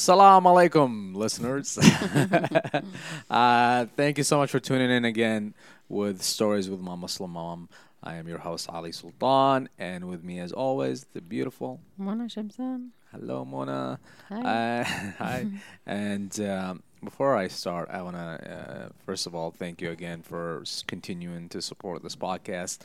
Salam 0.00 0.44
alaikum, 0.44 1.14
listeners. 1.14 1.76
uh, 3.30 3.84
thank 3.98 4.16
you 4.16 4.24
so 4.24 4.38
much 4.38 4.50
for 4.50 4.58
tuning 4.58 4.90
in 4.90 5.04
again 5.04 5.52
with 5.90 6.22
Stories 6.22 6.70
with 6.70 6.80
my 6.80 6.94
Muslim 6.94 7.32
Mom. 7.32 7.68
I 8.02 8.14
am 8.14 8.26
your 8.26 8.38
host, 8.38 8.70
Ali 8.70 8.92
Sultan, 8.92 9.68
and 9.78 10.08
with 10.08 10.24
me, 10.24 10.38
as 10.38 10.52
always, 10.52 11.04
the 11.12 11.20
beautiful. 11.20 11.82
Mona 11.98 12.24
Shamsan. 12.24 12.88
Hello, 13.12 13.44
Mona. 13.44 14.00
Hi. 14.30 14.40
Uh, 14.40 14.84
hi. 15.18 15.46
and 15.84 16.40
um, 16.40 16.82
before 17.04 17.36
I 17.36 17.48
start, 17.48 17.90
I 17.90 18.00
want 18.00 18.16
to, 18.16 18.50
uh, 18.50 18.88
first 19.04 19.26
of 19.26 19.34
all, 19.34 19.50
thank 19.50 19.82
you 19.82 19.90
again 19.90 20.22
for 20.22 20.62
s- 20.62 20.82
continuing 20.86 21.50
to 21.50 21.60
support 21.60 22.02
this 22.02 22.16
podcast. 22.16 22.78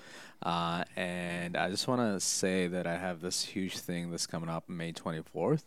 Uh, 0.44 0.84
and 0.98 1.56
I 1.56 1.70
just 1.70 1.88
want 1.88 2.02
to 2.02 2.20
say 2.20 2.68
that 2.68 2.86
I 2.86 2.98
have 2.98 3.22
this 3.22 3.46
huge 3.46 3.78
thing 3.78 4.12
that's 4.12 4.28
coming 4.28 4.50
up 4.50 4.68
May 4.68 4.92
24th. 4.92 5.64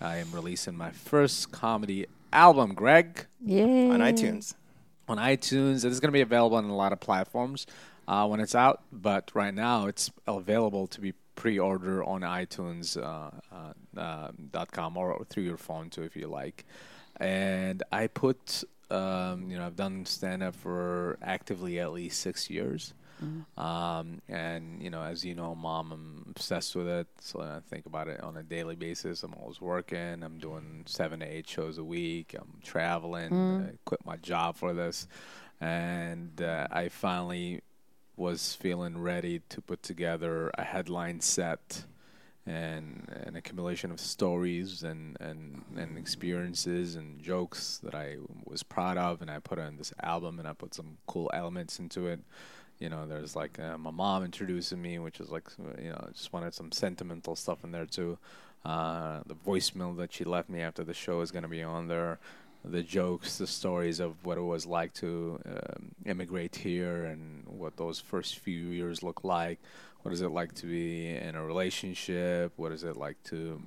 I 0.00 0.16
am 0.16 0.32
releasing 0.32 0.76
my 0.76 0.90
first 0.90 1.52
comedy 1.52 2.06
album, 2.32 2.74
Greg, 2.74 3.26
Yay. 3.44 3.90
on 3.90 4.00
iTunes. 4.00 4.54
on 5.08 5.18
iTunes. 5.18 5.84
It's 5.84 6.00
going 6.00 6.08
to 6.08 6.12
be 6.12 6.20
available 6.20 6.56
on 6.56 6.64
a 6.64 6.74
lot 6.74 6.92
of 6.92 7.00
platforms 7.00 7.66
uh, 8.08 8.26
when 8.26 8.40
it's 8.40 8.54
out, 8.54 8.82
but 8.92 9.30
right 9.34 9.52
now 9.52 9.86
it's 9.86 10.10
available 10.26 10.86
to 10.88 11.00
be 11.00 11.12
pre-order 11.34 12.04
on 12.04 12.20
iTunes 12.22 12.96
uh, 12.96 13.30
uh, 13.52 14.00
uh, 14.00 14.30
dot 14.50 14.70
com 14.72 14.96
or 14.96 15.24
through 15.28 15.44
your 15.44 15.56
phone 15.56 15.90
too, 15.90 16.02
if 16.02 16.16
you 16.16 16.28
like. 16.28 16.64
And 17.16 17.82
I 17.92 18.06
put, 18.06 18.64
um, 18.90 19.50
you 19.50 19.58
know, 19.58 19.66
I've 19.66 19.76
done 19.76 20.06
stand-up 20.06 20.54
for 20.54 21.18
actively 21.22 21.78
at 21.78 21.92
least 21.92 22.20
six 22.20 22.48
years. 22.48 22.94
Um, 23.56 24.22
and 24.28 24.82
you 24.82 24.90
know, 24.90 25.02
as 25.02 25.24
you 25.24 25.34
know, 25.34 25.54
mom, 25.54 25.92
I'm 25.92 26.26
obsessed 26.30 26.74
with 26.74 26.88
it. 26.88 27.06
So 27.20 27.40
I 27.40 27.60
think 27.68 27.86
about 27.86 28.08
it 28.08 28.20
on 28.22 28.36
a 28.36 28.42
daily 28.42 28.76
basis. 28.76 29.22
I'm 29.22 29.34
always 29.34 29.60
working. 29.60 30.22
I'm 30.22 30.38
doing 30.38 30.84
seven 30.86 31.20
to 31.20 31.26
eight 31.26 31.48
shows 31.48 31.78
a 31.78 31.84
week. 31.84 32.34
I'm 32.38 32.60
traveling. 32.62 33.30
I 33.72 33.78
quit 33.84 34.04
my 34.04 34.16
job 34.16 34.56
for 34.56 34.72
this, 34.72 35.06
and 35.60 36.40
uh, 36.40 36.66
I 36.70 36.88
finally 36.88 37.60
was 38.16 38.54
feeling 38.54 38.98
ready 39.00 39.40
to 39.48 39.60
put 39.62 39.82
together 39.82 40.50
a 40.58 40.62
headline 40.62 41.20
set 41.20 41.84
and 42.46 43.06
an 43.26 43.36
accumulation 43.36 43.90
of 43.90 44.00
stories 44.00 44.82
and, 44.82 45.16
and, 45.20 45.62
and 45.76 45.96
experiences 45.96 46.96
and 46.96 47.22
jokes 47.22 47.78
that 47.82 47.94
I 47.94 48.16
was 48.44 48.62
proud 48.62 48.96
of, 48.98 49.22
and 49.22 49.30
I 49.30 49.38
put 49.38 49.58
on 49.58 49.76
this 49.76 49.92
album, 50.02 50.38
and 50.38 50.48
I 50.48 50.52
put 50.52 50.74
some 50.74 50.96
cool 51.06 51.30
elements 51.32 51.78
into 51.78 52.06
it. 52.08 52.20
You 52.80 52.88
know, 52.88 53.06
there's 53.06 53.36
like 53.36 53.58
uh, 53.60 53.76
my 53.76 53.90
mom 53.90 54.24
introducing 54.24 54.80
me, 54.80 54.98
which 54.98 55.20
is 55.20 55.30
like 55.30 55.44
you 55.78 55.90
know, 55.90 56.08
just 56.12 56.32
wanted 56.32 56.54
some 56.54 56.72
sentimental 56.72 57.36
stuff 57.36 57.62
in 57.62 57.72
there 57.72 57.86
too. 57.86 58.18
Uh, 58.64 59.20
the 59.26 59.34
voicemail 59.34 59.96
that 59.98 60.12
she 60.12 60.24
left 60.24 60.48
me 60.48 60.60
after 60.60 60.82
the 60.82 60.94
show 60.94 61.20
is 61.20 61.30
going 61.30 61.42
to 61.42 61.48
be 61.48 61.62
on 61.62 61.88
there. 61.88 62.18
The 62.64 62.82
jokes, 62.82 63.38
the 63.38 63.46
stories 63.46 64.00
of 64.00 64.24
what 64.24 64.36
it 64.36 64.42
was 64.42 64.66
like 64.66 64.92
to 64.94 65.40
um, 65.46 65.92
immigrate 66.04 66.56
here 66.56 67.04
and 67.04 67.46
what 67.46 67.76
those 67.76 68.00
first 68.00 68.38
few 68.38 68.68
years 68.68 69.02
look 69.02 69.24
like. 69.24 69.58
What 70.02 70.12
is 70.12 70.22
it 70.22 70.28
like 70.28 70.54
to 70.56 70.66
be 70.66 71.08
in 71.08 71.34
a 71.36 71.44
relationship? 71.44 72.52
What 72.56 72.72
is 72.72 72.84
it 72.84 72.96
like 72.96 73.22
to 73.24 73.62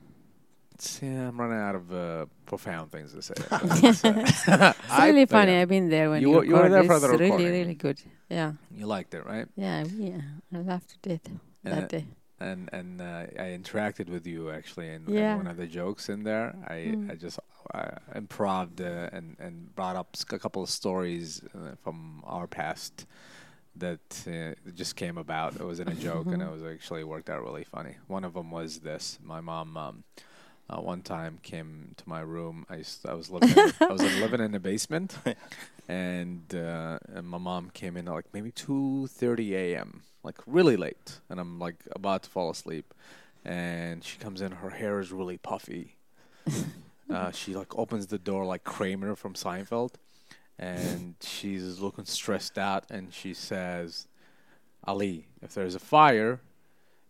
yeah, 1.02 1.28
I'm 1.30 1.40
running 1.40 1.58
out 1.60 1.76
of 1.76 1.92
uh, 1.94 2.26
profound 2.46 2.92
things 2.92 3.14
to 3.14 3.22
say. 3.22 3.34
Uh, 3.52 3.60
It's 3.84 4.04
really 5.00 5.22
I- 5.24 5.26
funny. 5.26 5.54
I've 5.58 5.70
been 5.70 5.90
there 5.90 6.10
when 6.10 6.22
You 6.22 6.30
you, 6.30 6.36
were- 6.36 6.46
you 6.46 6.56
were 6.56 6.70
there 6.70 6.84
for 6.84 7.00
the 7.00 7.10
It's 7.14 7.20
really, 7.20 7.46
really 7.46 7.76
good. 7.76 8.00
Yeah. 8.30 8.54
You 8.72 8.86
liked 8.88 9.14
it, 9.14 9.26
right? 9.26 9.48
Yeah. 9.56 9.84
Yeah. 9.96 10.22
I 10.54 10.58
laughed 10.62 10.90
to 11.04 11.10
death 11.10 11.26
that 11.64 11.90
day. 11.90 12.06
and 12.40 12.70
and 12.74 13.00
uh, 13.02 13.44
I 13.46 13.48
interacted 13.60 14.08
with 14.10 14.26
you 14.28 14.50
actually 14.52 14.88
in, 14.96 15.02
in 15.08 15.14
Yeah. 15.14 15.36
one 15.42 15.48
of 15.48 15.58
the 15.58 15.68
jokes 15.68 16.10
in 16.10 16.24
there. 16.24 16.48
I 16.68 16.78
Mm. 16.96 17.12
I 17.12 17.16
just 17.16 17.40
uh, 17.74 17.96
improved 18.16 18.82
uh, 18.82 19.16
and 19.18 19.28
and 19.40 19.54
brought 19.76 19.96
up 20.02 20.10
a 20.36 20.40
couple 20.40 20.62
of 20.66 20.70
stories 20.70 21.42
uh, 21.56 21.76
from 21.84 21.98
our 22.26 22.48
past 22.48 23.06
that 23.76 24.08
uh, 24.28 24.54
just 24.82 24.96
came 24.96 25.18
about. 25.18 25.56
It 25.56 25.66
wasn't 25.72 25.90
a 25.90 25.96
joke, 26.10 26.28
and 26.34 26.42
it 26.42 26.52
was 26.52 26.64
actually 26.64 27.04
worked 27.04 27.30
out 27.30 27.42
really 27.44 27.64
funny. 27.76 27.96
One 28.08 28.24
of 28.28 28.34
them 28.34 28.52
was 28.52 28.80
this: 28.80 29.20
my 29.24 29.42
mom. 29.42 29.78
Um, 29.78 30.04
uh, 30.70 30.82
one 30.82 31.02
time 31.02 31.40
came 31.44 31.94
to 31.98 32.08
my 32.08 32.22
room. 32.22 32.66
I 32.70 32.78
used, 32.78 33.06
I 33.06 33.14
was 33.14 33.30
living 33.30 33.50
in, 33.50 33.72
I 33.82 33.92
was 33.92 34.02
living 34.02 34.40
in 34.40 34.52
the 34.52 34.60
basement, 34.60 35.18
and, 35.88 36.54
uh, 36.56 37.00
and 37.14 37.28
my 37.28 37.38
mom 37.38 37.70
came 37.72 37.98
in 37.98 38.08
at 38.08 38.14
like 38.14 38.26
maybe 38.34 38.52
two 38.52 39.08
thirty 39.08 39.56
a.m. 39.56 40.04
like 40.24 40.38
really 40.48 40.78
late, 40.78 41.20
and 41.30 41.40
I'm 41.40 41.60
like 41.60 41.76
about 41.92 42.24
to 42.24 42.30
fall 42.30 42.50
asleep, 42.50 42.94
and 43.44 44.04
she 44.04 44.18
comes 44.18 44.42
in. 44.42 44.52
Her 44.54 44.70
hair 44.70 45.00
is 45.00 45.12
really 45.12 45.38
puffy. 45.38 45.98
uh, 47.10 47.32
she 47.32 47.54
like 47.54 47.78
opens 47.78 48.08
the 48.08 48.18
door 48.18 48.46
like 48.46 48.64
Kramer 48.64 49.16
from 49.16 49.34
Seinfeld, 49.34 49.96
and 50.58 51.16
she's 51.22 51.80
looking 51.80 52.06
stressed 52.06 52.58
out, 52.58 52.90
and 52.90 53.14
she 53.14 53.34
says, 53.34 54.08
"Ali, 54.86 55.28
if 55.42 55.54
there's 55.54 55.76
a 55.76 55.80
fire, 55.80 56.40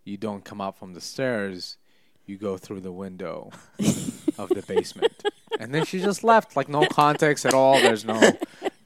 you 0.03 0.17
don't 0.17 0.43
come 0.43 0.59
out 0.59 0.77
from 0.77 0.93
the 0.95 1.01
stairs." 1.01 1.77
You 2.25 2.37
go 2.37 2.57
through 2.57 2.81
the 2.81 2.91
window 2.91 3.51
of 4.37 4.49
the 4.49 4.63
basement. 4.65 5.23
And 5.59 5.73
then 5.73 5.85
she 5.85 5.99
just 5.99 6.23
left, 6.23 6.55
like 6.55 6.69
no 6.69 6.85
context 6.85 7.45
at 7.45 7.53
all. 7.53 7.73
There's 7.73 8.05
no, 8.05 8.15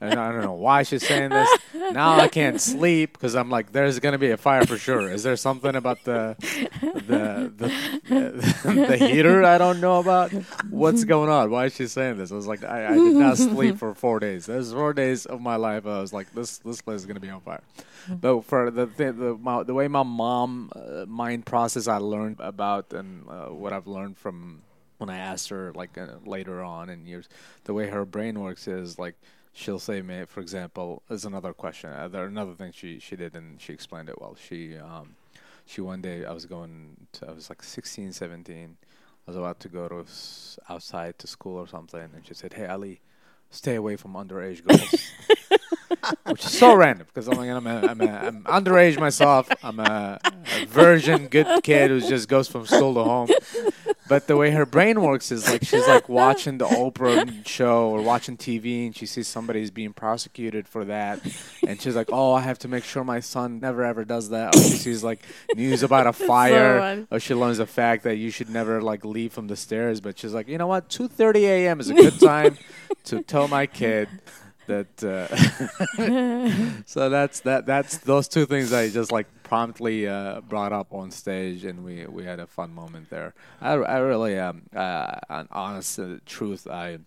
and 0.00 0.18
I 0.18 0.32
don't 0.32 0.42
know 0.42 0.52
why 0.52 0.82
she's 0.82 1.06
saying 1.06 1.30
this. 1.30 1.48
Now 1.92 2.18
I 2.18 2.28
can't 2.28 2.60
sleep 2.60 3.12
because 3.14 3.34
I'm 3.34 3.48
like, 3.48 3.72
there's 3.72 3.98
gonna 4.00 4.18
be 4.18 4.30
a 4.30 4.36
fire 4.36 4.64
for 4.66 4.76
sure. 4.76 5.10
Is 5.10 5.22
there 5.22 5.36
something 5.36 5.74
about 5.74 6.04
the, 6.04 6.36
the, 6.80 7.52
the, 7.56 8.84
the 8.88 8.96
heater 8.96 9.44
I 9.44 9.56
don't 9.56 9.80
know 9.80 9.98
about? 10.00 10.30
What's 10.68 11.04
going 11.04 11.30
on? 11.30 11.50
Why 11.50 11.66
is 11.66 11.74
she 11.74 11.86
saying 11.86 12.18
this? 12.18 12.30
I 12.30 12.34
was 12.34 12.46
like, 12.46 12.64
I, 12.64 12.88
I 12.88 12.94
did 12.94 13.14
not 13.16 13.38
sleep 13.38 13.78
for 13.78 13.94
four 13.94 14.20
days. 14.20 14.46
There's 14.46 14.72
four 14.72 14.92
days 14.92 15.26
of 15.26 15.40
my 15.40 15.56
life. 15.56 15.86
I 15.86 16.00
was 16.00 16.12
like, 16.12 16.32
this, 16.34 16.58
this 16.58 16.80
place 16.82 17.00
is 17.00 17.06
gonna 17.06 17.20
be 17.20 17.30
on 17.30 17.40
fire. 17.40 17.62
But 18.20 18.42
for 18.44 18.70
the 18.70 18.86
the 18.86 19.12
the, 19.12 19.36
my, 19.38 19.62
the 19.62 19.74
way 19.74 19.88
my 19.88 20.02
mom 20.02 20.70
uh, 20.74 21.06
mind 21.06 21.46
process, 21.46 21.88
I 21.88 21.98
learned 21.98 22.36
about 22.40 22.92
and 22.92 23.28
uh, 23.28 23.46
what 23.46 23.72
I've 23.72 23.86
learned 23.86 24.18
from 24.18 24.62
when 24.98 25.10
I 25.10 25.18
asked 25.18 25.48
her 25.50 25.72
like 25.74 25.96
uh, 25.98 26.06
later 26.24 26.62
on 26.62 26.88
in 26.90 27.06
years, 27.06 27.28
the 27.64 27.74
way 27.74 27.88
her 27.88 28.04
brain 28.04 28.40
works 28.40 28.66
is 28.68 28.98
like 28.98 29.14
she'll 29.52 29.78
say, 29.78 30.02
"May 30.02 30.24
for 30.24 30.40
example," 30.40 31.02
is 31.10 31.24
another 31.24 31.52
question. 31.52 31.90
Uh, 31.90 32.08
there 32.08 32.24
another 32.26 32.54
thing 32.54 32.72
she 32.72 32.98
she 32.98 33.16
did 33.16 33.34
and 33.36 33.60
she 33.60 33.72
explained 33.72 34.08
it 34.08 34.20
well. 34.20 34.36
She 34.36 34.76
um 34.76 35.16
she 35.66 35.80
one 35.80 36.00
day 36.00 36.24
I 36.24 36.32
was 36.32 36.46
going 36.46 36.96
to 37.14 37.28
I 37.28 37.32
was 37.32 37.48
like 37.48 37.62
16, 37.62 38.12
17. 38.12 38.76
I 39.26 39.30
was 39.30 39.36
about 39.36 39.60
to 39.60 39.68
go 39.68 39.88
to 39.88 40.00
s- 40.00 40.58
outside 40.70 41.18
to 41.18 41.26
school 41.26 41.56
or 41.58 41.68
something, 41.68 42.00
and 42.14 42.26
she 42.26 42.34
said, 42.34 42.54
"Hey 42.54 42.66
Ali, 42.66 43.00
stay 43.50 43.74
away 43.76 43.96
from 43.96 44.14
underage 44.14 44.64
girls." 44.64 45.12
Which 46.26 46.44
is 46.44 46.58
so 46.58 46.74
random 46.74 47.06
because 47.06 47.28
I'm, 47.28 47.36
like, 47.36 47.50
I'm, 47.50 47.66
a, 47.66 47.86
I'm, 47.86 48.00
a, 48.00 48.06
I'm 48.06 48.44
underage 48.44 48.98
myself. 48.98 49.48
I'm 49.62 49.80
a, 49.80 50.18
a 50.24 50.64
virgin, 50.66 51.28
good 51.28 51.62
kid 51.62 51.90
who 51.90 52.00
just 52.00 52.28
goes 52.28 52.48
from 52.48 52.66
school 52.66 52.94
to 52.94 53.04
home. 53.04 53.28
But 54.08 54.26
the 54.26 54.36
way 54.38 54.50
her 54.52 54.64
brain 54.64 55.02
works 55.02 55.30
is 55.30 55.46
like 55.50 55.64
she's 55.64 55.86
like 55.86 56.08
watching 56.08 56.56
the 56.56 56.66
Oprah 56.66 57.46
show 57.46 57.90
or 57.90 58.00
watching 58.00 58.38
TV 58.38 58.86
and 58.86 58.96
she 58.96 59.04
sees 59.04 59.28
somebody's 59.28 59.70
being 59.70 59.92
prosecuted 59.92 60.66
for 60.66 60.86
that. 60.86 61.20
And 61.66 61.80
she's 61.80 61.94
like, 61.94 62.08
oh, 62.10 62.32
I 62.32 62.40
have 62.40 62.58
to 62.60 62.68
make 62.68 62.84
sure 62.84 63.04
my 63.04 63.20
son 63.20 63.60
never 63.60 63.84
ever 63.84 64.06
does 64.06 64.30
that. 64.30 64.56
Or 64.56 64.62
she 64.62 64.76
sees 64.76 65.04
like 65.04 65.20
news 65.54 65.82
about 65.82 66.06
a 66.06 66.12
fire. 66.14 67.06
or 67.10 67.20
she 67.20 67.34
learns 67.34 67.58
the 67.58 67.66
fact 67.66 68.04
that 68.04 68.16
you 68.16 68.30
should 68.30 68.48
never 68.48 68.80
like 68.80 69.04
leave 69.04 69.32
from 69.34 69.46
the 69.48 69.56
stairs. 69.56 70.00
But 70.00 70.18
she's 70.18 70.32
like, 70.32 70.48
you 70.48 70.56
know 70.56 70.66
what? 70.66 70.88
2.30 70.88 71.36
a.m. 71.42 71.80
is 71.80 71.90
a 71.90 71.94
good 71.94 72.18
time 72.18 72.56
to 73.04 73.22
tell 73.22 73.46
my 73.46 73.66
kid 73.66 74.08
that 74.68 75.02
uh, 75.02 76.82
so 76.86 77.08
that's 77.10 77.40
that 77.40 77.66
that's 77.66 77.98
those 77.98 78.28
two 78.28 78.46
things 78.46 78.72
I 78.72 78.88
just 78.88 79.10
like 79.10 79.26
promptly 79.42 80.06
uh, 80.06 80.40
brought 80.42 80.72
up 80.72 80.92
on 80.92 81.10
stage 81.10 81.64
and 81.64 81.84
we 81.84 82.06
we 82.06 82.24
had 82.24 82.38
a 82.40 82.46
fun 82.46 82.72
moment 82.72 83.10
there. 83.10 83.34
I, 83.60 83.72
I 83.72 83.98
really 83.98 84.38
um 84.38 84.62
uh, 84.74 85.18
an 85.28 85.48
honest 85.50 85.98
uh, 85.98 86.18
truth 86.24 86.66
I 86.66 86.98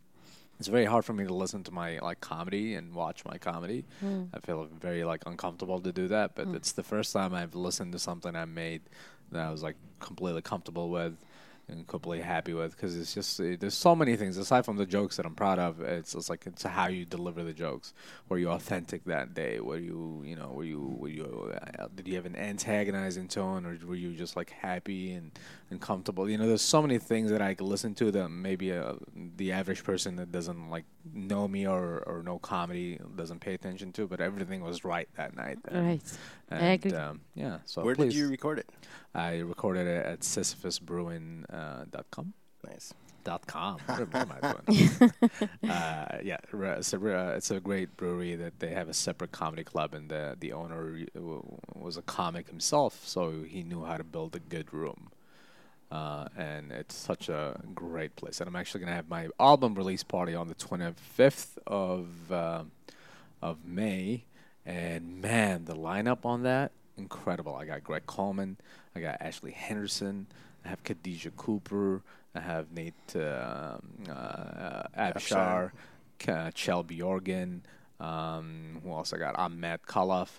it's 0.59 0.68
very 0.68 0.86
hard 0.86 1.06
for 1.06 1.13
me 1.13 1.25
to 1.25 1.33
listen 1.33 1.63
to 1.63 1.71
my 1.71 1.97
like 2.00 2.21
comedy 2.21 2.75
and 2.75 2.94
watch 2.94 3.25
my 3.25 3.38
comedy. 3.38 3.86
I 4.33 4.39
feel 4.39 4.68
very 4.80 5.03
like 5.03 5.24
uncomfortable 5.25 5.80
to 5.80 5.91
do 5.91 6.07
that 6.09 6.36
but 6.36 6.50
it's 6.50 6.74
the 6.74 6.83
first 6.83 7.13
time 7.13 7.33
I've 7.33 7.56
listened 7.56 7.94
to 7.94 8.00
something 8.00 8.36
I 8.36 8.45
made 8.45 8.81
that 9.31 9.41
I 9.47 9.51
was 9.51 9.63
like 9.63 9.77
completely 10.00 10.41
comfortable 10.41 10.89
with 10.89 11.15
and 11.71 11.88
completely 11.88 12.23
happy 12.23 12.53
with 12.53 12.75
because 12.75 12.97
it's 12.97 13.13
just 13.13 13.38
there's 13.38 13.73
so 13.73 13.95
many 13.95 14.15
things 14.18 14.38
aside 14.38 14.65
from 14.65 14.77
the 14.77 14.85
jokes 14.85 15.18
that 15.18 15.25
I'm 15.25 15.35
proud 15.35 15.57
of. 15.57 15.79
It's 15.81 16.13
just 16.13 16.29
like 16.29 16.45
it's 16.45 16.63
how 16.63 16.88
you 16.88 17.06
deliver 17.06 17.44
the 17.44 17.53
jokes. 17.53 17.94
Were 18.29 18.38
you 18.38 18.50
authentic 18.50 19.06
that 19.06 19.33
day? 19.33 19.59
Were 19.59 19.77
you 19.77 20.21
you 20.25 20.35
know 20.35 20.50
were 20.50 20.65
you 20.65 20.95
were 21.00 21.07
you 21.09 21.53
uh, 21.79 21.88
did 21.95 22.07
you 22.07 22.15
have 22.15 22.25
an 22.25 22.35
antagonizing 22.35 23.27
tone 23.29 23.65
or 23.65 23.77
were 23.88 23.95
you 23.95 24.13
just 24.13 24.35
like 24.35 24.50
happy 24.51 25.13
and 25.13 25.31
and 25.69 25.79
comfortable? 25.81 26.29
You 26.29 26.38
know, 26.38 26.47
there's 26.47 26.62
so 26.62 26.81
many 26.81 26.97
things 26.97 27.31
that 27.31 27.41
I 27.41 27.53
could 27.53 27.68
listen 27.68 27.95
to 27.95 28.12
that 28.12 28.29
maybe 28.29 28.74
uh, 28.74 28.95
the 29.38 29.51
average 29.53 29.83
person 29.83 30.17
that 30.17 30.31
doesn't 30.31 30.69
like 30.69 30.85
know 31.13 31.47
me 31.47 31.65
or 31.67 32.03
or 32.06 32.21
know 32.21 32.38
comedy 32.39 33.00
doesn't 33.15 33.39
pay 33.39 33.53
attention 33.53 33.91
to. 33.94 34.07
But 34.07 34.19
everything 34.19 34.62
was 34.62 34.83
right 34.83 35.07
that 35.15 35.35
night. 35.35 35.59
And, 35.69 35.88
Right. 35.88 36.01
I 36.51 36.65
agree. 36.74 36.91
Um, 36.94 37.21
yeah. 37.33 37.59
So 37.65 37.81
Where 37.81 37.95
please. 37.95 38.12
did 38.12 38.19
you 38.19 38.27
record 38.27 38.59
it? 38.59 38.69
I 39.13 39.40
recorded 39.40 39.88
it 39.88 40.06
at 40.06 40.19
sisyphusbrewing.com. 40.22 41.46
Uh, 41.52 41.86
dot 41.92 42.06
com. 42.12 42.34
Nice. 42.66 42.94
Dot 43.24 43.46
com. 43.46 43.78
What, 43.86 44.16
am- 44.16 44.31
I 44.42 44.54
doing? 44.54 45.12
uh, 45.69 46.18
yeah, 46.24 46.38
re- 46.52 46.78
it's 46.78 46.94
a 46.94 47.00
re- 47.00 47.36
it's 47.36 47.52
a 47.52 47.60
great 47.60 47.96
brewery 47.98 48.36
that 48.36 48.60
they 48.60 48.69
have 48.69 48.90
a 48.90 48.94
separate 48.94 49.31
comedy 49.31 49.63
club, 49.63 49.94
and 49.94 50.10
the 50.10 50.36
the 50.40 50.54
owner 50.54 51.06
w- 51.13 51.44
was 51.75 51.98
a 51.98 52.02
comic 52.02 52.48
himself, 52.50 53.02
so 53.06 53.44
he 53.48 53.62
knew 53.63 53.84
how 53.84 53.98
to 53.98 54.04
build 54.04 54.36
a 54.36 54.40
good 54.40 54.74
room. 54.74 55.10
Uh, 55.92 56.25
and 56.38 56.72
it's 56.72 56.96
such 56.96 57.28
a 57.28 57.60
great 57.75 58.16
place. 58.16 58.40
And 58.40 58.48
I'm 58.48 58.56
actually 58.56 58.80
gonna 58.80 58.96
have 58.96 59.10
my 59.10 59.28
album 59.40 59.75
release 59.75 60.04
party 60.04 60.34
on 60.34 60.48
the 60.48 60.56
25th 60.56 61.58
of 61.68 62.31
uh, 62.31 62.63
of 63.42 63.66
May, 63.66 64.24
and 64.66 65.22
man, 65.22 65.66
the 65.66 65.75
lineup 65.75 66.25
on 66.25 66.44
that 66.44 66.72
incredible. 66.98 67.56
I 67.56 67.66
got 67.66 67.84
Greg 67.84 68.06
Coleman, 68.06 68.58
I 68.95 68.99
got 68.99 69.21
Ashley 69.21 69.51
Henderson, 69.51 70.27
I 70.65 70.69
have 70.69 70.83
Khadijah 70.83 71.31
Cooper, 71.31 72.01
I 72.35 72.39
have 72.39 72.71
Nate 72.71 73.15
um, 73.15 73.81
uh, 74.09 74.83
Abshire, 74.97 75.71
K- 76.19 76.51
Chel 76.53 76.83
Bjorgen. 76.83 77.61
Um, 77.99 78.81
who 78.83 78.91
else 78.91 79.13
I 79.13 79.17
got? 79.17 79.38
Ahmed 79.38 79.81
Khalaf. 79.83 80.29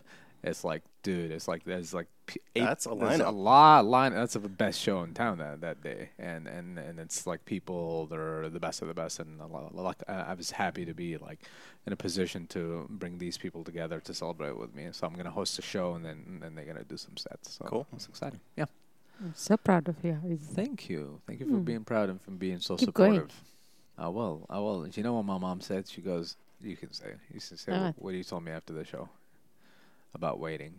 It's 0.43 0.65
like, 0.65 0.83
dude, 1.03 1.31
it's 1.33 1.49
like 1.49 1.65
there's 1.65 1.93
like 1.93 2.07
p- 2.27 2.41
eight, 2.57 2.61
That's 2.65 2.87
a 2.87 2.95
there's 2.95 3.21
a 3.21 3.25
lineup. 3.25 3.35
lot 3.37 3.85
line. 3.87 4.13
That's 4.15 4.35
the 4.35 4.41
best 4.41 4.81
show 4.81 5.03
in 5.03 5.15
town 5.15 5.39
that 5.39 5.61
that 5.61 5.83
day, 5.83 6.11
and 6.19 6.47
and 6.47 6.79
and 6.79 6.99
it's 7.01 7.27
like 7.27 7.45
people 7.45 8.07
that 8.07 8.19
are 8.19 8.49
the 8.49 8.61
best 8.61 8.83
of 8.83 8.89
the 8.89 8.95
best, 8.95 9.19
and 9.21 9.41
a 9.41 9.47
lot, 9.47 9.75
like 9.75 10.03
I 10.09 10.15
I 10.15 10.35
was 10.35 10.51
happy 10.53 10.85
to 10.85 10.95
be 10.95 11.17
like 11.19 11.41
in 11.87 11.93
a 11.93 11.97
position 11.97 12.47
to 12.49 12.87
bring 12.89 13.19
these 13.19 13.37
people 13.39 13.65
together 13.65 14.01
to 14.01 14.15
celebrate 14.15 14.57
with 14.57 14.75
me. 14.75 14.89
So 14.93 15.07
I'm 15.07 15.15
gonna 15.15 15.31
host 15.31 15.59
a 15.59 15.63
show, 15.63 15.95
and 15.95 16.05
then 16.05 16.25
and 16.29 16.43
then 16.43 16.55
they're 16.55 16.65
gonna 16.65 16.85
do 16.85 16.97
some 16.97 17.17
sets. 17.17 17.53
So 17.55 17.65
Cool. 17.65 17.87
It's 17.95 18.07
exciting. 18.09 18.41
Yeah. 18.57 18.67
I'm 19.21 19.35
so 19.37 19.57
proud 19.57 19.89
of 19.89 19.97
you. 20.03 20.19
Thank 20.43 20.89
you. 20.89 21.21
Thank 21.27 21.39
you 21.41 21.47
for 21.47 21.53
Hmm. 21.59 21.63
being 21.63 21.85
proud 21.85 22.09
and 22.11 22.21
for 22.21 22.33
being 22.33 22.59
so 22.59 22.77
Keep 22.77 22.93
going. 22.95 23.15
supportive. 23.15 23.41
I 23.97 24.09
will. 24.09 24.47
I 24.51 24.59
will. 24.59 24.89
You 24.89 25.03
know 25.05 25.13
what 25.15 25.25
my 25.25 25.39
mom 25.39 25.61
said? 25.61 25.87
She 25.87 26.01
goes, 26.01 26.37
"You 26.61 26.77
can 26.77 26.93
say. 26.93 27.13
You 27.33 27.41
can 27.41 27.57
say 27.57 27.73
What? 27.73 27.81
what, 27.83 28.03
what 28.03 28.15
you 28.15 28.25
told 28.25 28.43
me 28.45 28.51
after 28.53 28.73
the 28.73 28.85
show 28.85 29.09
about 30.15 30.39
waiting." 30.41 30.75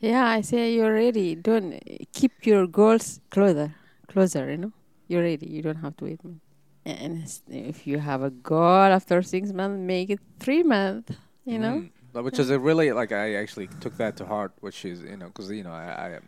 Yeah, 0.00 0.26
I 0.26 0.40
say 0.42 0.74
you're 0.74 0.92
ready. 0.92 1.34
Don't 1.34 1.80
keep 2.12 2.46
your 2.46 2.66
goals 2.66 3.20
closer, 3.30 3.74
closer. 4.08 4.50
You 4.50 4.56
know, 4.58 4.72
you're 5.08 5.22
ready. 5.22 5.46
You 5.46 5.62
don't 5.62 5.76
have 5.76 5.96
to 5.98 6.04
wait. 6.04 6.20
And 6.84 7.40
if 7.48 7.86
you 7.86 7.98
have 7.98 8.22
a 8.22 8.30
goal 8.30 8.60
after 8.98 9.22
six 9.22 9.52
months, 9.52 9.78
make 9.80 10.10
it 10.10 10.20
three 10.38 10.62
months. 10.62 11.12
You 11.44 11.58
know. 11.58 11.88
Mm. 12.14 12.22
Which 12.24 12.38
is 12.38 12.48
a 12.48 12.58
really 12.58 12.92
like 12.92 13.12
I 13.12 13.34
actually 13.34 13.68
took 13.80 13.96
that 13.98 14.16
to 14.18 14.24
heart, 14.24 14.52
which 14.60 14.84
is 14.86 15.02
you 15.02 15.18
know 15.18 15.26
because 15.26 15.50
you 15.50 15.62
know 15.62 15.72
I, 15.72 15.84
I 16.16 16.18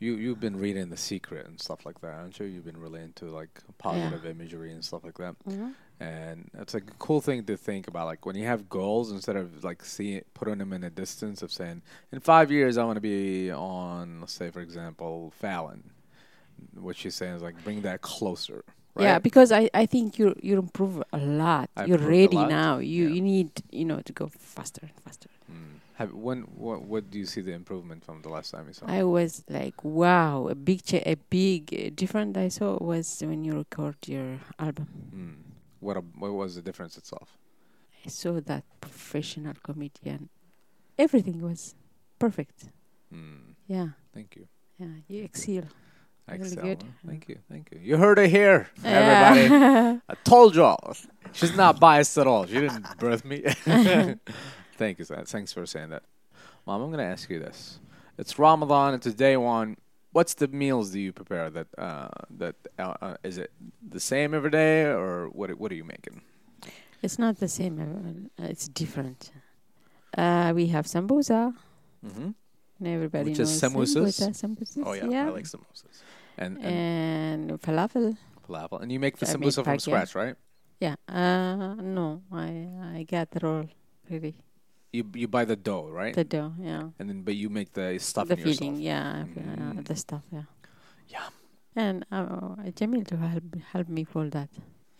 you 0.00 0.16
you've 0.16 0.40
been 0.40 0.58
reading 0.58 0.90
The 0.90 0.96
Secret 0.96 1.46
and 1.46 1.60
stuff 1.60 1.86
like 1.86 2.00
that, 2.00 2.14
aren't 2.14 2.40
you? 2.40 2.46
You've 2.46 2.64
been 2.64 2.76
really 2.80 3.02
into 3.02 3.26
like 3.26 3.60
positive 3.78 4.26
imagery 4.26 4.72
and 4.72 4.84
stuff 4.84 5.04
like 5.04 5.18
that, 5.18 5.36
Mhm. 5.48 5.74
And 6.02 6.50
it's 6.58 6.74
like 6.74 6.84
a 6.90 6.94
cool 6.98 7.20
thing 7.20 7.44
to 7.44 7.56
think 7.56 7.86
about. 7.88 8.06
Like 8.06 8.26
when 8.26 8.36
you 8.36 8.46
have 8.46 8.68
goals, 8.68 9.12
instead 9.12 9.36
of 9.36 9.62
like 9.62 9.84
seeing 9.84 10.22
putting 10.34 10.58
them 10.58 10.72
in 10.72 10.82
a 10.84 10.90
distance 10.90 11.42
of 11.42 11.52
saying 11.52 11.82
in 12.12 12.20
five 12.20 12.50
years 12.50 12.76
I 12.76 12.84
want 12.84 12.96
to 12.96 13.00
be 13.00 13.50
on, 13.52 14.20
let's 14.20 14.32
say 14.32 14.50
for 14.50 14.60
example, 14.60 15.32
Fallon. 15.38 15.82
What 16.74 16.96
she's 16.96 17.14
saying 17.14 17.36
is 17.36 17.42
like 17.42 17.62
bring 17.64 17.82
that 17.82 18.00
closer. 18.02 18.64
Right? 18.94 19.04
Yeah, 19.04 19.18
because 19.18 19.52
I, 19.52 19.70
I 19.72 19.86
think 19.86 20.18
you 20.18 20.34
you 20.42 20.58
improve 20.58 21.02
a 21.12 21.18
lot. 21.18 21.70
I 21.76 21.84
You're 21.86 21.98
ready 21.98 22.36
lot. 22.36 22.50
now. 22.50 22.78
You 22.78 23.04
Yeah. 23.08 23.14
you 23.14 23.20
need 23.22 23.50
you 23.70 23.84
know 23.84 24.00
to 24.00 24.12
go 24.12 24.26
faster 24.38 24.80
and 24.82 24.92
faster. 25.04 25.30
Mm. 25.50 25.78
Have, 25.94 26.12
when 26.12 26.42
what 26.64 26.82
what 26.82 27.10
do 27.10 27.18
you 27.18 27.26
see 27.26 27.40
the 27.42 27.52
improvement 27.52 28.04
from 28.04 28.22
the 28.22 28.28
last 28.28 28.50
time 28.52 28.64
you 28.68 28.74
saw? 28.74 28.86
I 28.86 29.02
was 29.04 29.44
like, 29.48 29.82
wow, 29.84 30.48
a 30.48 30.54
big 30.54 30.84
cha- 30.84 31.06
a 31.06 31.16
big 31.30 31.62
uh, 31.72 31.90
difference 31.94 32.36
I 32.36 32.48
saw 32.48 32.76
was 32.82 33.06
when 33.24 33.44
you 33.44 33.54
record 33.64 33.96
your 34.06 34.38
album. 34.58 34.88
Mm. 35.14 35.51
What 35.82 35.96
a, 35.96 36.00
what 36.00 36.32
was 36.32 36.54
the 36.54 36.62
difference 36.62 36.96
itself? 36.96 37.36
I 38.06 38.08
saw 38.08 38.40
that 38.40 38.64
professional 38.80 39.54
comedian. 39.62 40.28
Everything 40.98 41.40
was 41.40 41.74
perfect. 42.18 42.64
Mm. 43.12 43.54
Yeah, 43.66 43.88
Thank 44.14 44.36
you. 44.36 44.46
yeah, 44.78 44.86
you 45.08 45.24
excel. 45.24 45.64
Really 46.28 46.42
Excel. 46.46 46.64
good. 46.64 46.84
Thank 47.06 47.28
you. 47.28 47.38
Thank 47.50 47.70
you. 47.72 47.80
You 47.82 47.96
heard 47.96 48.18
it 48.18 48.30
here, 48.30 48.68
everybody. 48.84 49.40
Yeah. 49.48 49.98
I 50.08 50.14
told 50.24 50.54
y'all. 50.54 50.94
She's 51.32 51.56
not 51.56 51.80
biased 51.80 52.16
at 52.16 52.26
all. 52.26 52.46
She 52.46 52.54
didn't 52.54 52.86
birth 52.98 53.24
me. 53.24 53.42
Thank 54.76 54.98
you. 54.98 55.04
Thanks 55.04 55.52
for 55.52 55.66
saying 55.66 55.90
that. 55.90 56.04
Mom, 56.66 56.80
I'm 56.80 56.88
going 56.90 57.04
to 57.04 57.10
ask 57.12 57.28
you 57.28 57.40
this. 57.40 57.80
It's 58.18 58.38
Ramadan. 58.38 58.94
It's 58.94 59.12
day 59.14 59.36
one. 59.36 59.76
What's 60.12 60.34
the 60.34 60.48
meals 60.48 60.90
do 60.90 61.00
you 61.00 61.12
prepare? 61.12 61.48
That 61.50 61.68
uh, 61.78 62.08
that 62.38 62.56
uh, 62.78 62.94
uh, 63.00 63.16
is 63.24 63.38
it 63.38 63.50
the 63.96 64.00
same 64.00 64.34
every 64.34 64.50
day, 64.50 64.84
or 64.84 65.28
what? 65.32 65.50
What 65.58 65.72
are 65.72 65.74
you 65.74 65.84
making? 65.84 66.22
it's 67.02 67.18
not 67.18 67.38
the 67.40 67.48
same. 67.48 67.80
uh, 68.38 68.44
It's 68.52 68.68
different. 68.68 69.32
Uh, 70.16 70.52
we 70.54 70.66
have 70.68 70.86
sambusa. 70.86 71.54
Mm-hmm. 72.06 72.30
And 72.78 72.88
everybody 72.88 73.30
Which 73.30 73.40
is 73.40 73.50
knows 73.62 73.72
samosas? 73.72 74.20
sambusa. 74.20 74.34
samosas, 74.34 74.82
Oh 74.86 74.92
yeah, 74.92 75.26
I 75.26 75.30
like 75.30 75.44
samosas. 75.46 76.02
And, 76.38 76.58
and 76.58 77.50
and 77.50 77.60
falafel. 77.62 78.16
falafel. 78.46 78.82
And 78.82 78.90
you 78.92 79.00
make 79.00 79.16
the 79.18 79.26
I 79.28 79.36
make 79.36 79.48
sambusa 79.48 79.64
from 79.64 79.78
scratch, 79.78 80.14
right? 80.14 80.36
Yeah. 80.80 80.96
Uh, 81.08 81.74
no, 81.80 82.22
I 82.32 82.68
I 82.98 83.04
get 83.08 83.30
the 83.30 83.40
roll 83.46 83.66
ready. 84.10 84.34
You 84.92 85.04
you 85.14 85.26
buy 85.28 85.44
the 85.46 85.56
dough, 85.56 85.88
right? 85.88 86.14
The 86.14 86.24
dough. 86.24 86.52
Yeah. 86.60 86.90
and 86.98 87.08
then 87.08 87.22
but 87.22 87.34
you 87.34 87.48
make 87.48 87.72
the 87.72 87.98
stuff 87.98 88.28
the 88.28 88.36
feeling. 88.36 88.76
Yeah. 88.80 89.24
uh, 89.24 89.40
Mm. 89.40 89.84
the 89.86 89.96
stuff. 89.96 90.22
Yeah. 90.30 90.42
Yeah. 91.08 91.28
And 91.74 92.04
uh, 92.12 92.56
Jamil 92.78 93.06
to 93.08 93.16
help 93.16 93.44
help 93.72 93.88
me 93.88 94.04
for 94.04 94.28
that. 94.30 94.50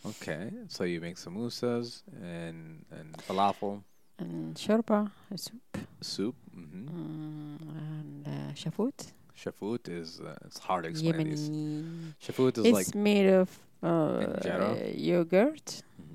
Okay, 0.04 0.50
so 0.68 0.84
you 0.84 1.00
make 1.00 1.16
samosas 1.16 2.02
and 2.22 2.84
and 2.90 3.08
falafel 3.28 3.82
And 4.18 4.56
shorba, 4.56 5.10
a 5.30 5.36
soup, 5.38 5.78
soup. 6.00 6.34
Mm-hmm. 6.56 6.86
mm, 6.88 7.58
and 7.86 8.26
uh, 8.26 8.52
shafut. 8.54 9.12
Shafut 9.36 9.88
is 9.88 10.20
uh, 10.20 10.36
it's 10.46 10.58
hard 10.58 10.84
to 10.84 10.90
explain. 10.90 11.28
These. 11.28 11.50
Yemeni. 11.50 12.14
Shafut 12.24 12.58
is 12.58 12.64
It's 12.66 12.74
like 12.80 12.94
made 12.94 13.28
of 13.40 13.48
uh, 13.82 13.88
Injera? 14.24 14.68
yogurt 15.10 15.68
Mhm. 16.00 16.11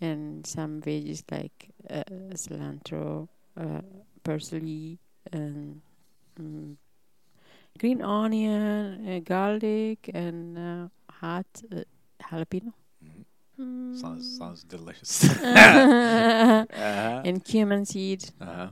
And 0.00 0.46
some 0.46 0.80
veggies 0.82 1.22
like 1.30 1.70
uh, 1.90 2.02
cilantro, 2.34 3.28
uh, 3.58 3.80
parsley, 4.22 4.98
and 5.32 5.80
mm, 6.40 6.76
green 7.78 8.02
onion, 8.02 9.06
uh, 9.08 9.20
garlic, 9.24 10.10
and 10.14 10.58
uh, 10.58 10.88
hot 11.10 11.46
uh, 11.72 11.82
jalapeno. 12.22 12.72
Mhm. 13.04 13.24
Mm. 13.58 13.96
sounds 13.98 14.36
sounds 14.38 14.64
delicious. 14.64 15.24
uh-huh. 15.40 16.66
and 17.24 17.42
cumin 17.44 17.84
seed. 17.86 18.24
uh-huh. 18.40 18.68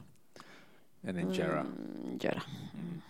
And 1.07 1.17
injera. 1.19 1.65
Mm, 1.65 2.19
injera. 2.19 2.43
Mhm. 2.77 3.01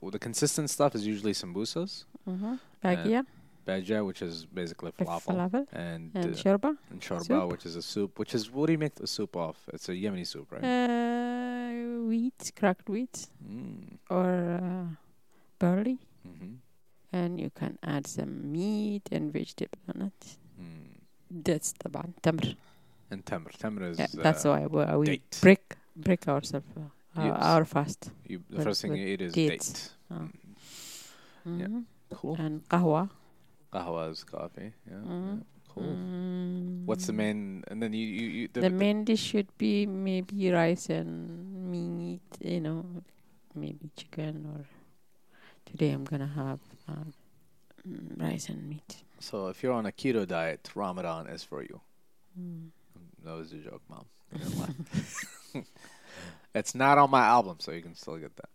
Well, 0.00 0.10
the 0.10 0.18
consistent 0.18 0.70
stuff 0.70 0.94
is 0.94 1.06
usually 1.06 1.32
sambusas, 1.32 2.04
Mm-hmm. 2.28 2.54
Bagia, 2.84 3.24
beja, 3.66 4.04
which 4.06 4.22
is 4.22 4.46
basically 4.46 4.92
uh, 4.98 5.04
falafel, 5.04 5.34
falafel, 5.34 5.66
and 5.72 6.10
and 6.14 6.26
uh, 6.34 6.38
shorba. 6.42 6.70
and 6.90 7.00
shorba, 7.00 7.26
soup. 7.26 7.50
which 7.52 7.66
is 7.66 7.74
a 7.76 7.82
soup. 7.82 8.18
Which 8.18 8.34
is 8.34 8.50
what 8.52 8.66
do 8.66 8.72
you 8.72 8.78
make 8.78 8.94
the 8.94 9.06
soup 9.06 9.36
of? 9.36 9.56
It's 9.74 9.88
a 9.88 9.92
Yemeni 9.92 10.26
soup, 10.26 10.46
right? 10.52 10.64
Uh, 10.64 12.04
wheat, 12.08 12.52
cracked 12.58 12.88
wheat, 12.88 13.16
Mm. 13.44 13.98
or 14.10 14.30
uh, 14.62 14.86
barley. 15.58 15.98
Mm-hmm. 16.28 16.54
and 17.12 17.40
you 17.40 17.50
can 17.60 17.78
add 17.94 18.04
some 18.06 18.32
meat 18.52 19.04
and 19.12 19.32
vegetable 19.32 19.78
on 19.94 19.98
it. 20.10 20.20
Mm. 20.60 21.44
That's 21.46 21.70
the 21.82 21.88
one 22.00 22.12
tamr. 22.22 22.56
And 23.10 23.24
tamr. 23.24 23.52
Tamr 23.62 23.82
is 23.90 23.98
Yeah, 23.98 24.06
that's 24.26 24.44
uh, 24.44 24.50
why 24.52 24.66
we, 24.66 24.96
we 24.98 25.06
date. 25.06 25.38
break 25.40 25.64
break 26.06 26.22
ourselves 26.28 26.66
uh, 26.76 26.80
our, 27.20 27.26
Yes. 27.28 27.36
our 27.52 27.64
fast. 27.64 28.10
You, 28.26 28.42
the 28.50 28.62
first 28.66 28.82
thing 28.82 28.96
you 28.96 29.06
eat 29.12 29.20
is 29.26 29.32
dates. 29.32 29.68
date. 29.72 29.90
Oh. 30.10 30.28
Mhm. 31.48 31.60
Yeah. 31.60 32.16
Cool. 32.18 32.36
And 32.38 32.54
qahwa. 32.68 33.08
Qahwa 33.76 34.10
is 34.10 34.24
coffee. 34.24 34.72
Yeah. 34.88 34.96
Mhm. 34.96 35.36
yeah. 35.38 35.44
Cool. 35.68 35.82
Mm. 35.84 36.86
What's 36.86 37.06
the 37.06 37.12
main? 37.12 37.64
And 37.68 37.82
then 37.82 37.92
you 37.92 38.06
you, 38.06 38.26
you 38.28 38.48
The, 38.48 38.70
main 38.70 39.04
dish 39.04 39.20
should 39.20 39.48
be 39.58 39.86
maybe 39.86 40.50
rice 40.50 40.88
and 40.88 41.70
meat. 41.70 42.22
You 42.40 42.60
know, 42.60 42.84
maybe 43.54 43.90
chicken 43.96 44.46
or. 44.54 44.64
Today 45.66 45.90
I'm 45.90 46.04
gonna 46.04 46.28
have 46.28 46.60
mm, 46.88 48.22
rice 48.22 48.48
and 48.48 48.68
meat. 48.68 49.02
So 49.18 49.48
if 49.48 49.62
you're 49.62 49.72
on 49.72 49.84
a 49.84 49.92
keto 49.92 50.26
diet, 50.26 50.70
Ramadan 50.74 51.26
is 51.26 51.42
for 51.42 51.60
you. 51.62 51.80
Mm. 52.38 52.68
That 53.24 53.34
was 53.36 53.52
a 53.52 53.56
joke, 53.56 53.82
mom. 53.88 54.06
You 54.32 54.38
didn't 54.38 54.60
laugh. 54.60 55.66
it's 56.54 56.74
not 56.74 56.98
on 56.98 57.10
my 57.10 57.26
album, 57.26 57.56
so 57.58 57.72
you 57.72 57.82
can 57.82 57.96
still 57.96 58.16
get 58.16 58.36
that 58.36 58.48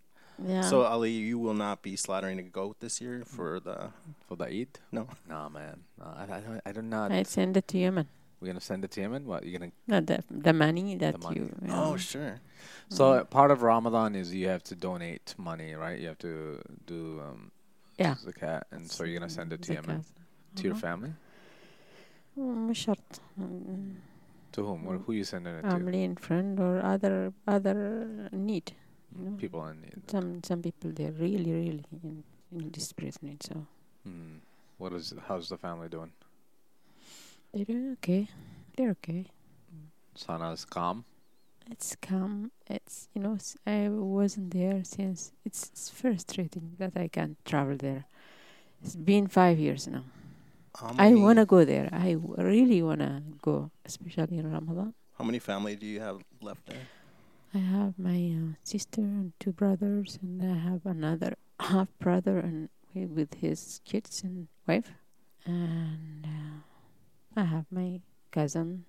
Yeah. 0.45 0.61
So 0.61 0.83
Ali, 0.83 1.13
you 1.13 1.39
will 1.39 1.55
not 1.55 1.81
be 1.83 1.97
slaughtering 1.97 2.39
a 2.39 2.43
goat 2.43 2.77
this 2.81 3.01
year 3.01 3.25
for 3.25 3.59
the. 3.61 3.89
for 4.29 4.37
the 4.37 4.45
Eid. 4.45 4.69
No. 4.93 5.09
Nah, 5.29 5.49
man. 5.49 5.81
No, 5.99 6.05
I, 6.07 6.25
I, 6.25 6.41
don't- 6.41 6.61
I 6.67 6.73
do 6.73 6.83
not. 6.83 7.11
I 7.11 7.23
send 7.23 7.57
it 7.57 7.67
to 7.69 7.79
Yemen. 7.79 8.07
We're 8.41 8.49
gonna 8.49 8.61
send 8.61 8.85
it 8.85 8.91
to 8.93 9.01
Yemen. 9.01 9.25
What 9.25 9.45
you 9.47 9.53
gonna? 9.59 9.73
No, 9.89 10.01
the 10.01 10.23
the 10.31 10.53
money 10.53 10.95
that 10.97 11.23
money. 11.23 11.37
you. 11.41 11.45
Oh 11.71 11.93
yeah. 11.93 11.97
sure. 11.97 12.35
So 12.91 13.05
Mm. 13.13 13.21
uh, 13.21 13.25
part 13.25 13.51
of 13.51 13.63
Ramadan 13.63 14.15
is 14.15 14.35
you 14.35 14.49
have 14.49 14.63
to 14.65 14.75
donate 14.77 15.35
money, 15.39 15.73
right? 15.73 15.99
You 15.99 16.09
have 16.13 16.19
to 16.19 16.61
do 16.87 17.01
um, 17.27 17.51
Yeah. 17.99 18.15
zakat, 18.21 18.63
and 18.73 18.91
so 18.93 19.05
you're 19.05 19.19
gonna 19.19 19.31
send 19.33 19.53
it 19.57 19.63
to 19.63 19.73
Yemen. 19.73 20.01
Zakat. 20.05 20.57
To 20.57 20.63
your 20.69 20.73
Uh-huh. 20.77 20.81
family? 20.89 21.13
Mm, 22.39 22.69
مش 22.71 22.79
شرط 22.79 23.21
Mm, 23.41 23.97
To 24.53 24.63
whom? 24.67 24.85
What, 24.85 25.01
who 25.07 25.13
you 25.13 25.25
sending 25.25 25.55
it 25.55 25.63
to? 25.63 25.71
family 25.71 26.05
and 26.05 26.21
friend 26.21 26.61
or 26.61 26.85
other 26.85 27.33
other 27.49 28.29
need 28.33 28.67
you 28.73 28.77
know. 29.18 29.38
People 29.38 29.66
in 29.68 29.82
need. 29.82 30.10
some 30.10 30.42
some 30.44 30.62
people 30.62 30.92
they're 30.92 31.12
really 31.12 31.52
really 31.52 31.86
in, 32.04 32.24
in 32.52 32.70
desperate 32.70 33.22
need 33.24 33.42
so 33.44 33.66
Hmm. 34.06 34.38
What 34.78 34.94
is? 34.94 35.14
How's 35.28 35.48
the 35.50 35.58
family 35.58 35.90
doing? 35.90 36.12
they're 37.54 37.66
doing 37.66 37.92
okay 37.94 38.28
they're 38.76 38.92
okay 38.92 39.26
Sana's 40.16 40.66
calm. 40.66 41.06
it's 41.70 41.96
calm 42.02 42.52
it's 42.68 43.08
you 43.14 43.22
know 43.22 43.38
I 43.68 43.90
wasn't 43.90 44.52
there 44.54 44.84
since 44.84 45.32
it's, 45.46 45.70
it's 45.72 45.90
frustrating 45.90 46.76
that 46.80 46.94
i 46.96 47.08
can't 47.08 47.38
travel 47.46 47.78
there 47.78 48.06
it's 48.84 48.96
been 48.96 49.28
five 49.28 49.60
years 49.60 49.88
now 49.88 50.04
How 50.76 50.96
i 50.98 51.14
want 51.14 51.38
to 51.40 51.46
go 51.46 51.64
there 51.66 51.90
i 51.92 52.14
w- 52.14 52.36
really 52.38 52.82
want 52.82 53.02
to 53.02 53.22
go 53.42 53.70
especially 53.86 54.38
in 54.40 54.52
ramadan 54.52 54.94
How 55.18 55.26
many 55.26 55.40
family 55.40 55.76
do 55.76 55.86
you 55.86 56.00
have 56.02 56.20
left 56.42 56.66
there? 56.66 56.88
I 57.54 57.58
have 57.58 57.98
my 57.98 58.34
uh, 58.36 58.54
sister 58.64 59.02
and 59.02 59.34
two 59.40 59.52
brothers 59.52 60.18
and 60.22 60.42
i 60.42 60.56
have 60.58 60.86
another 60.86 61.36
half 61.60 61.88
brother 62.00 62.40
and 62.40 62.70
wi- 62.94 63.08
with 63.14 63.34
his 63.36 63.82
kids 63.86 64.24
and 64.24 64.48
wife 64.68 64.92
and 65.46 66.26
uh, 66.26 67.42
i 67.42 67.44
have 67.44 67.66
my 67.72 68.00
cousin 68.32 68.86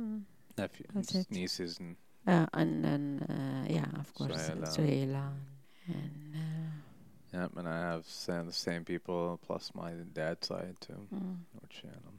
mm, 0.00 0.22
Nephews, 0.58 0.88
That's 0.94 1.30
nieces, 1.30 1.78
and 1.78 1.96
Uh, 2.26 2.46
and 2.54 2.84
and 2.84 3.22
uh, 3.30 3.62
yeah, 3.70 3.86
of 4.02 4.10
course. 4.14 4.32
Suhaila 4.34 5.30
and 5.86 6.34
uh, 6.34 6.72
yeah, 7.32 7.48
and 7.56 7.68
I 7.68 7.78
have 7.92 8.04
the 8.48 8.52
same 8.52 8.84
people 8.84 9.38
plus 9.46 9.70
my 9.74 9.92
dad's 10.12 10.48
side 10.48 10.74
too. 10.80 11.06
mm, 11.14 11.36
Which, 11.60 11.84
know. 11.84 12.15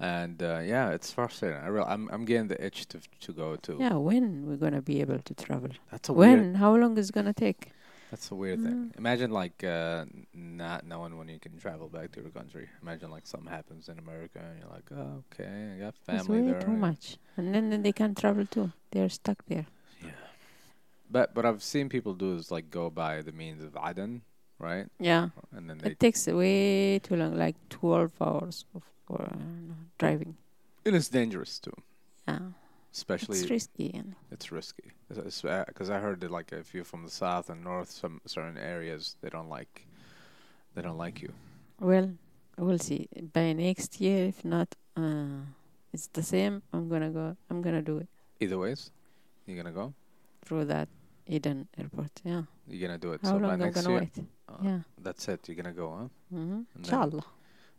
And 0.00 0.42
uh, 0.42 0.60
yeah, 0.64 0.90
it's 0.90 1.10
frustrating. 1.12 1.58
I 1.58 1.66
real, 1.68 1.84
I'm 1.88 2.08
I'm 2.12 2.24
getting 2.24 2.48
the 2.48 2.64
itch 2.64 2.86
to 2.88 3.00
to 3.20 3.32
go 3.32 3.56
to. 3.56 3.76
yeah. 3.80 3.94
When 3.94 4.46
we're 4.46 4.56
gonna 4.56 4.82
be 4.82 5.00
able 5.00 5.18
to 5.18 5.34
travel? 5.34 5.70
That's 5.90 6.08
a 6.08 6.12
when? 6.12 6.40
weird. 6.40 6.56
How 6.56 6.76
long 6.76 6.96
is 6.98 7.08
it 7.10 7.14
gonna 7.14 7.32
take? 7.34 7.72
That's 8.10 8.30
a 8.30 8.34
weird 8.34 8.62
thing. 8.62 8.92
Mm. 8.92 8.98
Imagine 8.98 9.30
like 9.32 9.62
uh, 9.64 10.06
not 10.32 10.86
knowing 10.86 11.18
when 11.18 11.28
you 11.28 11.38
can 11.38 11.58
travel 11.58 11.88
back 11.88 12.12
to 12.12 12.20
your 12.22 12.30
country. 12.30 12.68
Imagine 12.80 13.10
like 13.10 13.26
something 13.26 13.50
happens 13.50 13.88
in 13.88 13.98
America 13.98 14.38
and 14.40 14.58
you're 14.60 14.70
like, 14.70 14.88
oh, 14.92 15.24
okay, 15.32 15.74
I 15.74 15.78
got 15.78 15.94
It's 16.12 16.26
family 16.26 16.40
way 16.42 16.52
there. 16.52 16.60
too 16.62 16.70
much, 16.76 17.18
and 17.36 17.54
then, 17.54 17.68
then 17.70 17.82
they 17.82 17.92
can't 17.92 18.16
travel 18.16 18.46
too. 18.46 18.72
They're 18.92 19.10
stuck 19.10 19.44
there. 19.46 19.66
Yeah. 20.02 20.12
But 21.10 21.34
but 21.34 21.44
I've 21.44 21.62
seen 21.62 21.88
people 21.88 22.14
do 22.14 22.34
is 22.36 22.50
like 22.50 22.70
go 22.70 22.88
by 22.90 23.22
the 23.22 23.32
means 23.32 23.62
of 23.62 23.76
Aden, 23.76 24.22
right? 24.58 24.86
Yeah, 24.98 25.30
And 25.52 25.68
then 25.68 25.78
they 25.78 25.90
it 25.90 26.00
takes 26.00 26.26
way 26.26 26.98
too 27.00 27.16
long, 27.16 27.36
like 27.36 27.56
twelve 27.68 28.12
hours 28.20 28.64
of 28.74 28.82
uh, 29.10 29.74
driving. 29.98 30.36
it's 30.84 31.08
dangerous 31.08 31.58
too, 31.58 31.74
Yeah, 32.26 32.38
especially 32.92 33.38
it's 33.38 33.50
risky. 33.50 34.02
It's 34.30 34.50
risky 34.52 34.90
because 35.08 35.90
I 35.90 35.98
heard 35.98 36.20
that 36.20 36.30
like 36.30 36.52
if 36.52 36.74
you're 36.74 36.84
from 36.84 37.04
the 37.04 37.10
south 37.10 37.50
and 37.50 37.62
north, 37.64 37.90
some 37.90 38.20
certain 38.26 38.58
areas 38.58 39.16
they 39.20 39.28
don't 39.30 39.48
like, 39.48 39.86
they 40.74 40.82
don't 40.82 40.98
like 40.98 41.22
you. 41.22 41.32
well, 41.80 42.10
we'll 42.56 42.78
see. 42.78 43.08
By 43.32 43.52
next 43.52 44.00
year, 44.00 44.26
if 44.26 44.44
not, 44.44 44.68
uh, 44.96 45.42
it's 45.92 46.08
the 46.08 46.22
same. 46.22 46.62
I'm 46.72 46.88
gonna 46.88 47.10
go. 47.10 47.36
I'm 47.50 47.62
gonna 47.62 47.82
do 47.82 47.98
it 47.98 48.08
Either 48.40 48.58
ways, 48.58 48.90
you're 49.46 49.56
gonna 49.56 49.72
go. 49.82 49.92
through 50.44 50.64
that 50.66 50.88
Aden 51.26 51.68
Airport. 51.78 52.12
Yeah. 52.24 52.42
You're 52.68 52.86
gonna 52.88 52.98
do 52.98 53.12
it. 53.12 53.20
How 53.22 53.30
so 53.32 53.38
by 53.38 53.42
long 53.42 53.52
I'm 53.52 53.58
next 53.60 53.76
gonna 53.82 53.90
year, 53.90 54.00
wait? 54.00 54.24
uh, 54.48 54.52
Yeah. 54.62 54.80
that's 55.02 55.28
it. 55.28 55.40
You're 55.48 55.56
gonna 55.56 55.72
go, 55.74 55.88
huh? 55.98 56.08
Mm-hmm. 56.36 56.60
Inshallah. 56.78 57.24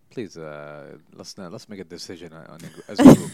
Please, 0.09 0.37
uh, 0.37 0.97
let's 1.15 1.37
not, 1.37 1.51
let's 1.51 1.69
make 1.69 1.79
a 1.79 1.83
decision 1.83 2.33
on, 2.33 2.59
as 2.87 2.99
a 2.99 3.03
group. 3.03 3.31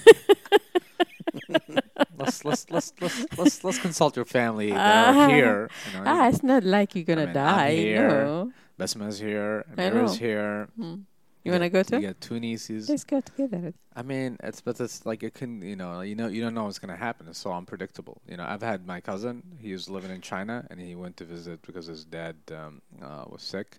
let's, 2.18 2.44
let's 2.46 2.70
let's 2.70 2.94
let's 3.02 3.26
let's 3.38 3.64
let's 3.64 3.80
consult 3.80 4.16
your 4.16 4.26
family 4.26 4.72
that 4.72 5.08
are 5.16 5.18
Ah. 5.24 5.28
here. 5.30 5.70
You 5.92 6.00
know, 6.00 6.04
Ah, 6.06 6.28
it's 6.28 6.44
not 6.44 6.64
like 6.64 6.96
you're 6.96 7.06
gonna 7.06 7.28
mean, 7.28 7.38
I'm 7.38 7.56
die. 7.58 7.76
here. 7.76 8.10
No. 8.10 8.52
Besma's 8.78 9.20
here, 9.20 9.64
I 9.78 9.82
Amira's 9.82 10.18
here. 10.18 10.68
Mm. 10.78 11.04
You 11.46 11.52
wanna 11.52 11.70
go 11.70 11.80
You 11.80 11.84
too? 11.84 12.02
got 12.02 12.20
two 12.20 12.40
nieces. 12.40 12.90
Let's 12.90 13.04
go 13.04 13.22
together. 13.22 13.74
I 13.96 14.02
mean, 14.02 14.36
it's 14.44 14.62
but 14.62 14.80
it's 14.82 15.06
like 15.06 15.24
it 15.24 15.34
can 15.34 15.62
you 15.62 15.76
know 15.76 16.02
you 16.02 16.16
know 16.16 16.28
you 16.28 16.42
don't 16.42 16.54
know 16.54 16.66
what's 16.66 16.80
gonna 16.80 16.96
happen. 16.98 17.28
It's 17.30 17.40
so 17.40 17.54
unpredictable. 17.54 18.22
You 18.28 18.36
know, 18.38 18.46
I've 18.46 18.64
had 18.64 18.86
my 18.86 19.00
cousin. 19.00 19.44
He 19.60 19.72
was 19.72 19.90
living 19.90 20.12
in 20.12 20.22
China 20.22 20.66
and 20.70 20.80
he 20.80 20.96
went 20.96 21.16
to 21.18 21.26
visit 21.26 21.62
because 21.62 21.86
his 21.86 22.04
dad 22.04 22.36
um, 22.52 22.82
uh, 23.02 23.26
was 23.30 23.44
sick, 23.44 23.78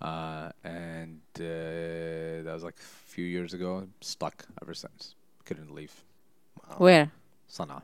uh, 0.00 0.50
and 0.64 1.20
uh, 1.38 2.42
that 2.44 2.52
was 2.52 2.62
like 2.64 2.78
a 2.78 2.82
few 3.14 3.24
years 3.24 3.52
ago. 3.54 3.86
Stuck 4.00 4.46
ever 4.62 4.74
since. 4.74 5.14
Couldn't 5.44 5.74
leave. 5.74 5.92
Wow. 6.68 6.76
Where? 6.78 7.10
صنعاء. 7.48 7.82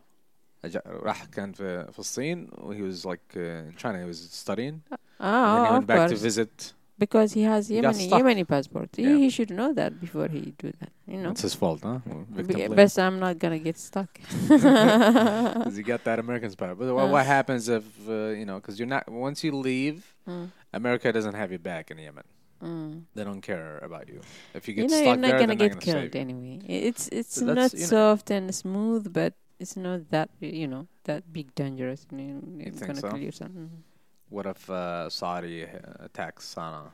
أجا- 0.64 0.82
راح 0.86 1.24
كان 1.24 1.52
في 1.52 1.92
في 1.92 1.98
الصين. 1.98 2.48
He 2.50 2.82
was 2.82 3.04
like 3.04 3.36
uh, 3.36 3.68
in 3.68 3.74
China. 3.76 3.98
He 4.00 4.06
was 4.06 4.20
studying. 4.30 4.82
and 4.90 4.90
then 4.90 4.98
Ah, 5.20 5.62
he 5.62 5.66
of 5.68 5.72
went 5.74 5.86
back 5.86 6.08
to 6.08 6.14
course. 6.14 6.20
visit. 6.22 6.72
because 7.01 7.29
he 7.37 7.41
has 7.51 7.61
Yemeni, 7.69 8.05
stuck. 8.07 8.21
Yemeni 8.21 8.45
passport. 8.47 8.89
He, 8.95 9.03
Yeah. 9.03 9.17
he 9.23 9.29
should 9.35 9.49
know 9.59 9.69
that 9.79 9.91
before 9.99 10.27
he 10.35 10.41
do 10.63 10.69
that. 10.79 10.91
You 11.11 11.17
know. 11.21 11.31
It's 11.33 11.41
his 11.47 11.55
fault, 11.61 11.81
huh? 11.81 11.99
Be- 12.05 12.43
Victim 12.43 12.55
blame. 12.69 12.75
Best 12.81 12.95
I'm 13.05 13.17
not 13.25 13.35
gonna 13.43 13.57
get 13.69 13.77
stuck. 13.89 14.11
Because 14.49 15.77
you 15.79 15.83
got 15.83 16.03
that 16.09 16.19
American 16.25 16.49
spot. 16.51 16.77
But 16.79 16.93
what, 16.93 17.05
Uh. 17.05 17.11
what 17.15 17.25
happens 17.25 17.63
if 17.69 17.83
uh, 18.07 18.13
you 18.39 18.45
know? 18.49 18.57
Because 18.61 18.75
you're 18.79 18.87
not 18.97 19.09
once 19.09 19.43
you 19.43 19.51
leave, 19.69 19.99
Mm, 20.29 20.51
America 20.79 21.07
doesn't 21.17 21.33
have 21.41 21.51
you 21.51 21.57
back 21.71 21.89
in 21.91 21.97
Yemen. 21.97 22.27
mm. 22.61 23.01
They 23.15 23.23
don't 23.29 23.41
care 23.41 23.79
about 23.89 24.05
you. 24.13 24.19
If 24.53 24.67
you 24.67 24.73
get 24.75 24.83
You 24.83 24.87
get 24.87 24.93
know 24.93 25.01
stuck 25.01 25.05
you're 25.07 25.17
not 25.25 25.27
there, 25.31 25.39
gonna 25.43 25.55
get 25.63 25.73
not 25.73 25.81
gonna 25.85 25.99
killed 26.09 26.15
anyway. 26.15 26.55
It's 26.89 27.03
it's 27.19 27.33
So 27.41 27.45
not 27.61 27.73
you 27.73 27.79
know- 27.81 27.93
soft 27.93 28.27
and 28.29 28.45
smooth, 28.63 29.03
but 29.19 29.33
it's 29.61 29.75
not 29.75 29.99
that 30.13 30.29
you 30.39 30.67
know 30.73 30.85
that 31.09 31.21
big 31.33 31.47
dangerous. 31.61 32.05
You 32.13 32.17
know, 32.37 32.41
it's 32.61 32.77
think 32.77 32.87
gonna 32.93 33.01
so? 33.01 33.09
kill 33.09 33.23
you. 33.27 33.31
Son. 33.33 33.51
What 34.31 34.45
if 34.47 34.69
uh, 34.69 35.09
Saudi 35.09 35.63
uh, 35.65 36.05
attacks 36.07 36.55
Sana'a? 36.55 36.91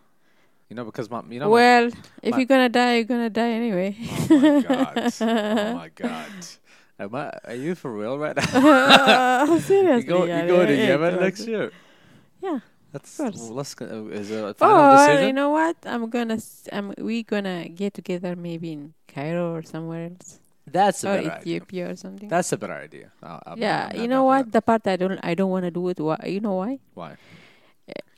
You 0.70 0.76
know, 0.76 0.84
because 0.84 1.10
my, 1.10 1.22
you 1.30 1.40
know. 1.40 1.50
well, 1.50 1.88
if 2.22 2.32
my- 2.34 2.38
you're 2.40 2.46
gonna 2.54 2.68
die, 2.68 2.96
you're 2.96 3.06
gonna 3.14 3.30
die 3.30 3.52
anyway. 3.62 3.96
oh 4.30 4.40
my 4.42 4.62
god! 4.62 5.14
oh 5.22 5.74
my 5.74 5.90
god! 5.96 6.32
Am 7.00 7.14
I, 7.16 7.32
are 7.46 7.56
you 7.56 7.76
for 7.76 7.94
real 7.94 8.18
right 8.18 8.36
now? 8.36 9.46
Seriously, 9.60 10.02
you 10.02 10.04
go, 10.04 10.26
you 10.26 10.30
yeah, 10.34 10.48
go 10.48 10.66
to 10.66 10.76
yeah, 10.76 10.88
Yemen 10.98 11.14
yeah, 11.16 11.20
next 11.22 11.48
year. 11.48 11.72
Yeah, 12.42 12.60
That's 12.92 13.20
well, 13.20 13.32
let's. 13.54 13.76
go- 13.76 13.86
uh, 13.86 14.12
Is 14.12 14.32
it 14.32 14.44
a 14.44 14.54
final 14.56 14.90
Or 14.90 14.98
decision? 14.98 15.28
you 15.28 15.34
know 15.34 15.52
what? 15.52 15.78
I'm 15.86 16.10
gonna. 16.10 16.36
s- 16.42 16.68
I'm. 16.74 16.94
We 16.98 17.24
gonna 17.24 17.70
get 17.70 17.94
together 17.94 18.36
maybe 18.36 18.74
in 18.74 18.94
Cairo 19.08 19.54
or 19.54 19.62
somewhere 19.64 20.10
else, 20.12 20.40
That's 20.70 21.04
a 21.04 21.08
or 21.10 21.18
better 21.18 21.32
idea. 21.32 21.56
Ethiopia 21.56 21.90
or 21.92 21.96
something. 21.96 22.30
That's 22.30 22.52
a 22.52 22.58
better 22.58 22.74
idea. 22.74 23.12
I'll- 23.24 23.42
I'm- 23.46 23.58
yeah, 23.62 23.94
you 23.96 24.08
know 24.08 24.24
what? 24.26 24.52
The 24.52 24.62
part 24.62 24.86
I 24.88 24.96
don't. 24.98 25.20
I 25.24 25.34
don't 25.34 25.50
want 25.50 25.66
to 25.66 25.72
do 25.72 25.88
it. 25.90 26.00
Why? 26.00 26.18
You 26.28 26.40
know 26.42 26.56
why? 26.56 26.80
Why? 26.94 27.16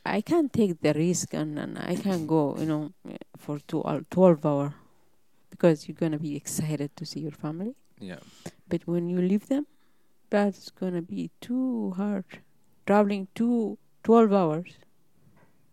I 0.04 0.20
can't 0.22 0.50
take 0.52 0.80
the 0.80 0.92
risk 0.94 1.34
and, 1.34 1.58
and 1.58 1.78
I 1.78 1.94
can't 1.94 2.26
go. 2.26 2.56
You 2.58 2.66
know, 2.66 2.92
for 3.36 3.58
two 3.68 3.82
twelve 4.10 4.44
hour, 4.46 4.74
because 5.50 5.86
you're 5.86 5.94
gonna 6.02 6.18
be 6.18 6.34
excited 6.36 6.96
to 6.96 7.04
see 7.06 7.20
your 7.20 7.36
family. 7.44 7.74
Yeah. 8.00 8.18
But 8.68 8.86
when 8.86 9.08
you 9.10 9.20
leave 9.20 9.46
them, 9.48 9.66
that's 10.30 10.70
gonna 10.70 11.02
be 11.02 11.30
too 11.40 11.92
hard. 11.96 12.24
Traveling 12.86 13.28
two 13.34 13.78
12 14.02 14.32
hours. 14.32 14.70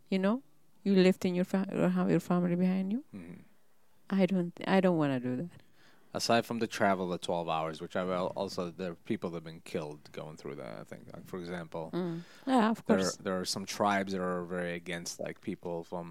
You 0.10 0.20
know, 0.20 0.42
you 0.84 0.94
lifting 0.94 1.34
your 1.36 1.46
fa- 1.46 1.68
or 1.74 1.90
have 1.90 2.10
your 2.12 2.20
family 2.20 2.56
behind 2.56 2.92
you. 2.92 3.04
Mhm. 3.16 3.40
I 4.10 4.26
don't. 4.26 4.54
I 4.68 4.82
don't 4.82 4.98
want 4.98 5.14
to 5.14 5.20
do 5.30 5.36
that. 5.42 5.64
Aside 6.18 6.46
from 6.46 6.58
the 6.60 6.68
travel, 6.68 7.08
the 7.10 7.18
12 7.20 7.48
hours, 7.48 7.80
which 7.80 7.96
I 7.96 8.04
will 8.04 8.34
also, 8.36 8.72
there 8.72 8.92
are 8.92 8.96
people 9.06 9.30
that 9.30 9.38
have 9.38 9.44
been 9.44 9.62
killed 9.64 10.00
going 10.12 10.36
through 10.36 10.56
that, 10.56 10.74
I 10.82 10.84
think. 10.84 11.04
Like, 11.14 11.28
for 11.28 11.38
example, 11.38 11.92
Mm. 11.94 12.22
Yeah, 12.48 12.70
of 12.72 12.84
there, 12.88 12.98
course. 12.98 13.16
there 13.18 13.40
are 13.40 13.46
some 13.46 13.66
tribes 13.66 14.12
that 14.14 14.22
are 14.22 14.44
very 14.44 14.74
against, 14.74 15.20
like, 15.20 15.40
people 15.42 15.84
from, 15.84 16.10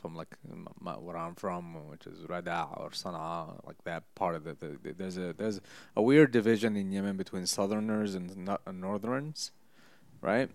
from 0.00 0.14
like, 0.16 0.32
m- 0.50 0.68
m- 0.86 1.04
where 1.04 1.16
I'm 1.18 1.34
from, 1.34 1.88
which 1.90 2.06
is 2.06 2.26
Rada 2.28 2.66
or 2.78 2.90
Sana'a, 2.90 3.64
like 3.66 3.76
that 3.84 4.02
part 4.14 4.34
of 4.36 4.44
the, 4.44 4.54
the, 4.54 4.78
the- 4.82 4.92
there's 4.94 5.18
a, 5.18 5.34
there's 5.34 5.60
a 5.94 6.02
weird 6.02 6.30
division 6.32 6.74
in 6.76 6.90
Yemen 6.90 7.16
between 7.18 7.44
southerners 7.46 8.14
and 8.14 8.34
no- 8.48 8.58
and 8.66 8.80
northerners, 8.80 9.52
right? 10.22 10.48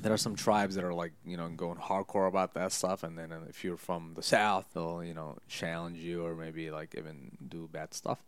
There 0.00 0.12
are 0.12 0.16
some 0.28 0.36
tribes 0.36 0.74
that 0.76 0.84
are 0.84 0.94
like, 0.94 1.12
you 1.26 1.36
know, 1.36 1.48
going 1.48 1.78
hardcore 1.78 2.28
about 2.28 2.54
that 2.54 2.70
stuff, 2.72 3.02
and 3.02 3.18
then 3.18 3.32
uh, 3.32 3.40
if 3.48 3.64
you're 3.64 3.76
from 3.76 4.12
the 4.14 4.22
south, 4.22 4.66
they'll, 4.72 5.02
you 5.02 5.12
know, 5.14 5.38
challenge 5.48 5.98
you 5.98 6.24
or 6.24 6.34
maybe 6.36 6.70
like 6.70 6.94
even 6.96 7.16
do 7.48 7.68
bad 7.72 7.92
stuff. 7.92 8.20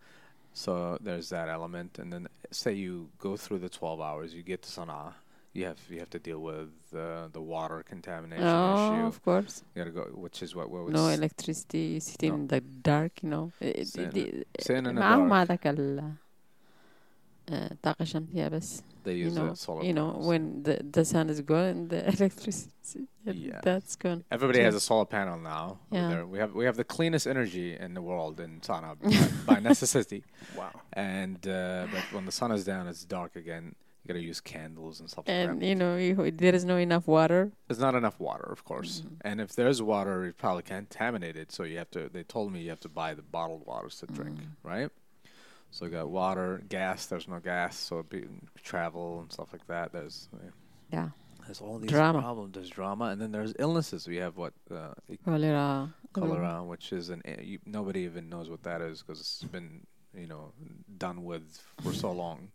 So 0.52 0.98
there's 1.00 1.28
that 1.28 1.48
element, 1.48 1.98
and 2.00 2.12
then 2.12 2.26
say 2.50 2.72
you 2.72 3.10
go 3.18 3.36
through 3.36 3.60
the 3.60 3.68
12 3.68 4.00
hours, 4.00 4.34
you 4.34 4.42
get 4.42 4.62
to 4.62 4.68
Sana'a, 4.68 5.12
you 5.52 5.64
have 5.66 5.78
you 5.88 6.00
have 6.00 6.10
to 6.10 6.18
deal 6.18 6.40
with 6.40 6.70
uh, 6.92 7.28
the 7.32 7.40
water 7.40 7.84
contamination 7.88 8.44
Oh, 8.46 8.96
issue. 8.96 9.06
of 9.06 9.22
course. 9.24 9.62
You 9.74 9.84
gotta 9.84 9.90
go, 9.92 10.02
which 10.24 10.42
is 10.42 10.50
what 10.56 10.70
what 10.70 10.86
was 10.86 10.92
No 10.94 11.06
electricity, 11.06 12.00
sitting 12.00 12.30
No. 12.30 12.36
in 12.40 12.46
the 12.48 12.60
dark, 12.60 13.22
you 13.22 13.28
know. 13.30 13.52
It- 13.60 13.76
it- 13.82 13.88
Sitting- 13.88 14.26
it- 14.26 14.46
sitting 14.66 14.86
in 14.86 14.94
the 14.96 15.00
معهم 15.00 15.28
dark. 15.28 15.48
هذاك 15.48 15.66
ال- 15.66 16.12
آه، 17.48 17.72
الطاقة 17.72 18.02
الشمسية 18.02 18.48
بس 18.48 18.82
They 19.05 19.13
you 19.23 19.29
know, 19.29 19.49
the 19.51 19.55
solar 19.55 19.83
you 19.87 19.93
know, 19.99 20.07
panels. 20.11 20.27
when 20.29 20.63
the 20.67 20.75
the 20.97 21.05
sun 21.05 21.29
is 21.29 21.39
gone, 21.53 21.87
the 21.93 21.99
electricity 22.13 23.07
Yeah. 23.25 23.59
that's 23.63 23.95
gone. 23.95 24.23
Everybody 24.35 24.59
has 24.67 24.75
a 24.75 24.79
solar 24.89 25.05
panel 25.17 25.37
now. 25.39 25.79
Yeah. 25.91 26.23
We 26.23 26.37
have 26.43 26.51
we 26.59 26.65
have 26.69 26.77
the 26.83 26.83
cleanest 26.95 27.25
energy 27.27 27.67
in 27.85 27.93
the 27.93 28.01
world 28.01 28.39
in 28.45 28.51
Sana 28.61 28.95
by, 29.01 29.29
by 29.55 29.59
necessity. 29.71 30.23
Wow. 30.59 30.71
And 30.93 31.39
uh, 31.47 31.87
but 31.93 32.03
when 32.15 32.25
the 32.25 32.31
sun 32.39 32.51
is 32.57 32.63
down, 32.71 32.87
it's 32.91 33.03
dark 33.05 33.35
again. 33.35 33.65
You 34.03 34.07
gotta 34.13 34.23
use 34.33 34.39
candles 34.39 34.99
and 34.99 35.09
stuff 35.09 35.25
And 35.27 35.59
that. 35.61 35.65
you 35.69 35.73
know, 35.81 35.95
you, 35.97 36.13
there 36.43 36.53
is 36.59 36.63
no 36.63 36.77
enough 36.77 37.07
water. 37.07 37.51
There's 37.67 37.79
not 37.87 37.95
enough 37.95 38.19
water, 38.19 38.47
of 38.57 38.63
course. 38.63 38.91
Mm-hmm. 39.01 39.27
And 39.27 39.41
if 39.41 39.55
there's 39.59 39.81
water, 39.81 40.25
it's 40.25 40.39
probably 40.39 40.61
contaminated. 40.61 41.51
So 41.51 41.63
you 41.63 41.77
have 41.79 41.89
to. 41.97 42.01
They 42.15 42.21
told 42.23 42.53
me 42.53 42.61
you 42.61 42.69
have 42.69 42.79
to 42.81 42.89
buy 43.01 43.15
the 43.15 43.23
bottled 43.23 43.63
waters 43.65 43.95
to 44.01 44.05
drink, 44.05 44.37
Mm. 44.39 44.47
right? 44.73 44.89
So 45.71 45.85
you 45.85 45.91
got 45.91 46.09
water, 46.09 46.61
gas. 46.69 47.05
There's 47.07 47.27
no 47.27 47.39
gas, 47.39 47.77
so 47.77 47.95
it'd 47.99 48.09
be 48.09 48.25
travel 48.63 49.19
and 49.21 49.31
stuff 49.31 49.49
like 49.51 49.67
that. 49.67 49.91
There's 49.91 50.29
Yeah, 50.91 51.09
there's 51.45 51.59
all 51.61 51.79
these 51.79 51.89
Drama. 51.91 52.21
problems. 52.21 52.53
There's 52.53 52.69
drama, 52.69 53.05
and 53.05 53.21
then 53.21 53.31
there's 53.31 53.53
illnesses. 53.59 54.07
We 54.07 54.17
have 54.17 54.37
what 54.37 54.53
uh, 54.71 54.93
cholera. 55.25 55.93
cholera, 56.13 56.63
which 56.63 56.93
is 56.93 57.09
an 57.09 57.21
you, 57.41 57.59
nobody 57.65 58.01
even 58.01 58.29
knows 58.29 58.49
what 58.49 58.63
that 58.63 58.81
is 58.81 59.01
because 59.01 59.19
it's 59.19 59.43
been 59.43 59.85
you 60.17 60.27
know 60.27 60.53
done 60.97 61.23
with 61.25 61.61
for 61.83 61.93
so 61.93 62.11
long. 62.11 62.51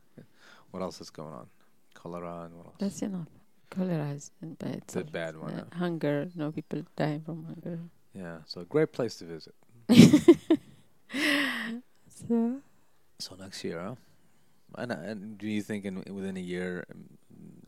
What 0.70 0.82
else 0.82 1.00
is 1.00 1.10
going 1.10 1.34
on? 1.34 1.48
Cholera 1.94 2.42
and 2.44 2.56
what 2.56 2.66
else? 2.66 2.76
That's 2.78 3.02
enough. 3.02 3.26
Cholera 3.70 4.10
is 4.10 4.30
bad. 4.40 4.76
It's 4.76 4.96
a 4.96 5.04
bad 5.04 5.36
one. 5.36 5.52
Uh, 5.52 5.64
huh? 5.72 5.78
hunger. 5.78 6.28
No 6.34 6.50
people 6.52 6.82
dying 6.96 7.20
from 7.20 7.44
hunger. 7.44 7.78
Yeah, 8.14 8.38
so 8.46 8.62
a 8.62 8.64
great 8.64 8.92
place 8.92 9.16
to 9.16 9.24
visit. 9.26 9.54
So 12.08 12.60
So 13.20 13.36
next 13.36 13.62
year, 13.64 13.80
huh? 13.80 13.94
And, 14.76 14.92
uh, 14.92 14.96
and 15.02 15.38
do 15.38 15.46
you 15.48 15.62
think 15.62 15.84
in 15.84 15.96
within 16.14 16.36
a 16.36 16.40
year 16.40 16.84
um, 16.90 17.04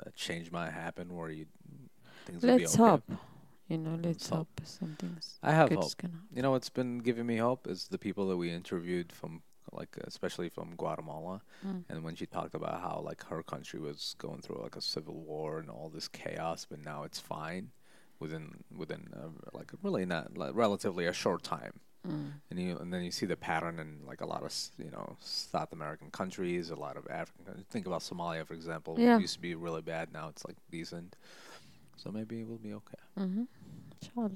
a 0.07 0.11
change 0.13 0.51
might 0.51 0.71
happen 0.71 1.15
where 1.17 1.31
you 1.31 1.47
things 2.27 2.43
will 2.43 2.57
be 2.57 2.63
let's 2.63 2.75
okay? 2.75 2.83
hope. 2.91 3.13
You 3.69 3.79
know, 3.79 3.99
let's 4.03 4.29
hope. 4.29 4.39
hope 4.39 4.61
something's 4.65 5.39
I 5.43 5.53
have 5.53 5.71
hope. 5.71 5.93
You 6.35 6.43
know 6.43 6.51
what's 6.53 6.71
been 6.71 6.99
giving 6.99 7.27
me 7.27 7.37
hope 7.37 7.67
is 7.67 7.89
the 7.89 7.99
people 7.99 8.29
that 8.29 8.37
we 8.37 8.51
interviewed 8.51 9.13
from 9.13 9.43
like 9.73 9.97
especially 10.05 10.49
from 10.49 10.75
Guatemala 10.77 11.41
Mm. 11.65 11.85
and 11.89 12.03
when 12.05 12.17
she 12.17 12.27
talked 12.27 12.55
about 12.55 12.81
how 12.81 13.01
like 13.05 13.25
her 13.27 13.43
country 13.43 13.79
was 13.79 14.15
going 14.19 14.41
through 14.41 14.61
like 14.63 14.77
a 14.77 14.81
civil 14.81 15.15
war 15.15 15.59
and 15.61 15.71
all 15.71 15.89
this 15.89 16.09
chaos 16.09 16.67
but 16.69 16.85
now 16.85 17.05
it's 17.05 17.21
fine 17.21 17.71
within 18.19 18.65
within 18.77 19.09
uh, 19.17 19.29
like 19.53 19.71
really 19.83 20.05
not 20.05 20.37
like 20.37 20.51
relatively 20.55 21.07
a 21.07 21.13
short 21.13 21.43
time 21.45 21.75
Mm. 22.07 22.33
and 22.51 22.59
you 22.59 22.77
and 22.79 22.93
then 22.93 23.05
you 23.05 23.13
see 23.13 23.27
the 23.27 23.37
pattern 23.37 23.79
in 23.79 24.01
like 24.05 24.21
a 24.23 24.27
lot 24.27 24.43
of 24.43 24.53
you 24.77 24.91
know 24.91 25.17
South 25.21 25.73
American 25.73 26.11
countries, 26.11 26.71
a 26.71 26.75
lot 26.75 26.97
of 26.97 27.07
African. 27.09 27.45
countries. 27.45 27.67
Think 27.71 27.87
about 27.87 28.01
Somalia, 28.01 28.45
for 28.45 28.55
example. 28.55 28.97
Yeah. 28.99 29.17
It 29.17 29.21
used 29.21 29.35
to 29.35 29.41
be 29.41 29.55
really 29.55 29.83
bad. 29.83 30.13
Now 30.13 30.29
it's 30.29 30.45
like 30.45 30.57
decent. 30.71 31.15
So 31.97 32.11
maybe 32.11 32.41
it 32.41 32.49
will 32.49 32.59
be 32.59 32.73
okay. 32.73 32.99
Mm-hmm. 33.19 33.45
Inshallah. 34.03 34.31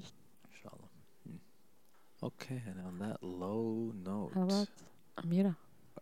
Inshallah. 0.55 0.89
Hmm. 1.27 2.25
Okay, 2.25 2.61
and 2.65 2.79
on 2.87 2.99
that 2.99 3.21
low 3.21 3.91
note, 4.05 4.31
How 4.33 4.43
about 4.43 4.67
Amira? 5.17 5.55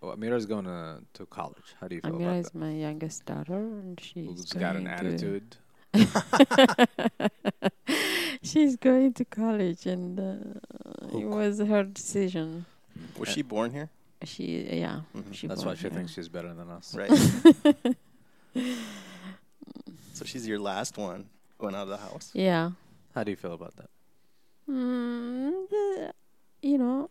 oh, 0.03 0.15
Amira's 0.15 0.45
going 0.45 0.65
to 0.65 0.99
to 1.13 1.25
college. 1.25 1.73
How 1.81 1.87
do 1.87 1.95
you 1.95 2.01
feel 2.01 2.11
Amira 2.11 2.15
about 2.15 2.33
that? 2.33 2.35
Amira 2.35 2.45
is 2.45 2.53
my 2.53 2.71
youngest 2.73 3.25
daughter, 3.25 3.57
and 3.57 3.99
she's 3.99 4.27
Who's 4.27 4.53
got 4.53 4.75
an 4.75 4.85
attitude? 4.87 5.57
she's 8.45 8.75
going 8.77 9.13
to 9.13 9.25
college, 9.25 9.85
and 9.85 10.19
uh, 10.19 11.17
it 11.17 11.25
was 11.25 11.59
her 11.59 11.83
decision. 11.83 12.65
Was 13.17 13.29
she 13.29 13.41
born 13.41 13.71
here? 13.71 13.89
She, 14.23 14.67
yeah, 14.71 15.01
Mhm. 15.15 15.33
she. 15.33 15.47
That's 15.47 15.63
born 15.63 15.73
why 15.73 15.75
she 15.75 15.81
here. 15.81 15.91
thinks 15.91 16.13
she's 16.13 16.29
better 16.29 16.53
than 16.53 16.69
us. 16.69 16.95
Right. 16.95 17.11
so 20.13 20.25
she's 20.25 20.47
your 20.47 20.59
last 20.59 20.97
one 20.97 21.29
going 21.57 21.75
out 21.75 21.83
of 21.83 21.89
the 21.89 21.97
house. 21.97 22.31
Yeah. 22.33 22.71
How 23.13 23.23
do 23.23 23.31
you 23.31 23.37
feel 23.37 23.53
about 23.53 23.75
that? 23.77 23.89
Mm, 24.69 25.69
the- 25.69 26.13
you 26.61 26.77
know, 26.77 27.09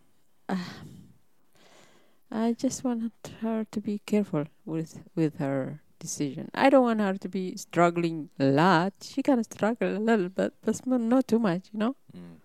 uh, 0.49 0.57
I 2.31 2.53
just 2.55 2.83
want 2.83 3.12
her 3.42 3.66
to 3.70 3.81
be 3.81 4.01
careful 4.07 4.47
with 4.64 5.01
with 5.14 5.38
her 5.38 5.81
decision. 5.98 6.50
I 6.54 6.70
don't 6.70 6.83
want 6.83 7.00
her 7.00 7.14
to 7.14 7.28
be 7.28 7.57
struggling 7.57 8.30
a 8.38 8.44
lot. 8.46 8.92
She 9.02 9.22
can 9.22 9.42
struggle 9.44 9.96
a 9.96 9.98
little, 9.98 10.28
but 10.28 10.52
but 10.62 11.00
not 11.00 11.28
too 11.28 11.38
much. 11.38 11.68
You 11.72 11.78
know. 11.78 11.96
Mm. 12.16 12.37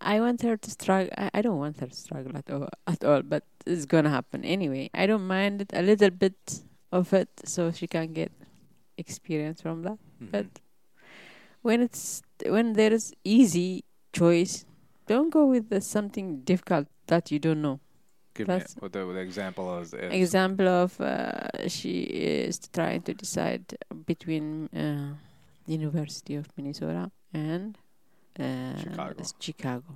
I 0.00 0.18
want 0.20 0.40
her 0.42 0.56
to 0.56 0.70
struggle. 0.70 1.12
I, 1.18 1.30
I 1.34 1.42
don't 1.42 1.58
want 1.58 1.78
her 1.80 1.86
to 1.86 1.94
struggle 1.94 2.36
at 2.36 2.50
all, 2.50 2.68
at 2.86 3.04
all, 3.04 3.22
but 3.22 3.44
it's 3.66 3.84
gonna 3.84 4.10
happen 4.10 4.44
anyway. 4.44 4.88
I 4.94 5.06
don't 5.06 5.26
mind 5.26 5.60
it 5.62 5.70
a 5.74 5.82
little 5.82 6.10
bit 6.10 6.60
of 6.90 7.12
it, 7.12 7.28
so 7.44 7.70
she 7.70 7.86
can 7.86 8.12
get 8.12 8.32
experience 8.96 9.60
from 9.60 9.82
that. 9.82 9.98
Mhm. 10.22 10.30
But 10.30 10.46
when 11.62 11.82
it's 11.82 12.22
when 12.46 12.72
there 12.74 12.92
is 12.92 13.12
easy 13.24 13.84
choice, 14.12 14.64
don't 15.06 15.30
go 15.30 15.46
with 15.46 15.68
the 15.68 15.80
something 15.80 16.40
difficult 16.40 16.88
that 17.08 17.30
you 17.30 17.38
don't 17.38 17.60
know. 17.62 17.80
Give 18.46 18.82
me 18.82 18.88
the, 18.88 19.04
the 19.06 19.20
example 19.20 19.66
of 19.72 19.94
Example 19.94 20.68
of 20.68 21.00
uh, 21.00 21.68
she 21.68 22.02
is 22.02 22.58
trying 22.72 23.02
to 23.02 23.14
decide 23.14 23.64
between 24.06 24.68
uh, 24.68 25.14
University 25.66 26.34
of 26.36 26.46
Minnesota 26.56 27.10
and 27.32 27.78
uh, 28.38 28.76
Chicago. 28.76 29.24
Chicago. 29.40 29.94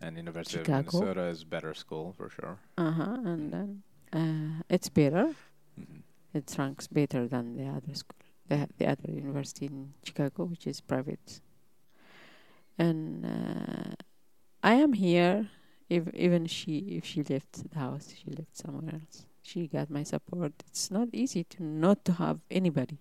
and 0.00 0.16
University 0.16 0.58
Chicago. 0.58 0.88
of 0.88 0.94
Minnesota 0.94 1.22
is 1.34 1.44
better 1.44 1.74
school 1.74 2.12
for 2.16 2.28
sure. 2.30 2.58
Uh 2.76 2.90
huh. 2.90 3.16
And 3.24 3.52
then 3.52 3.82
uh, 4.12 4.62
it's 4.68 4.88
better. 4.88 5.34
hmm 5.76 6.00
It 6.34 6.54
ranks 6.58 6.86
better 6.86 7.26
than 7.26 7.56
the 7.56 7.66
other 7.76 7.94
school, 7.94 8.20
the 8.48 8.68
the 8.78 8.86
other 8.92 9.10
university 9.10 9.66
in 9.66 9.94
Chicago, 10.04 10.44
which 10.44 10.66
is 10.66 10.80
private. 10.82 11.40
And 12.78 13.24
uh, 13.24 13.94
I 14.62 14.74
am 14.84 14.92
here. 14.92 15.48
If 15.88 16.12
even 16.14 16.46
she, 16.46 16.78
if 16.98 17.04
she 17.04 17.22
left 17.22 17.70
the 17.70 17.78
house, 17.78 18.14
she 18.18 18.30
left 18.30 18.56
somewhere 18.56 18.94
else. 18.94 19.26
She 19.42 19.68
got 19.68 19.88
my 19.90 20.02
support. 20.02 20.52
It's 20.66 20.90
not 20.90 21.08
easy 21.12 21.44
to 21.44 21.62
not 21.62 22.04
to 22.06 22.12
have 22.14 22.40
anybody, 22.50 22.98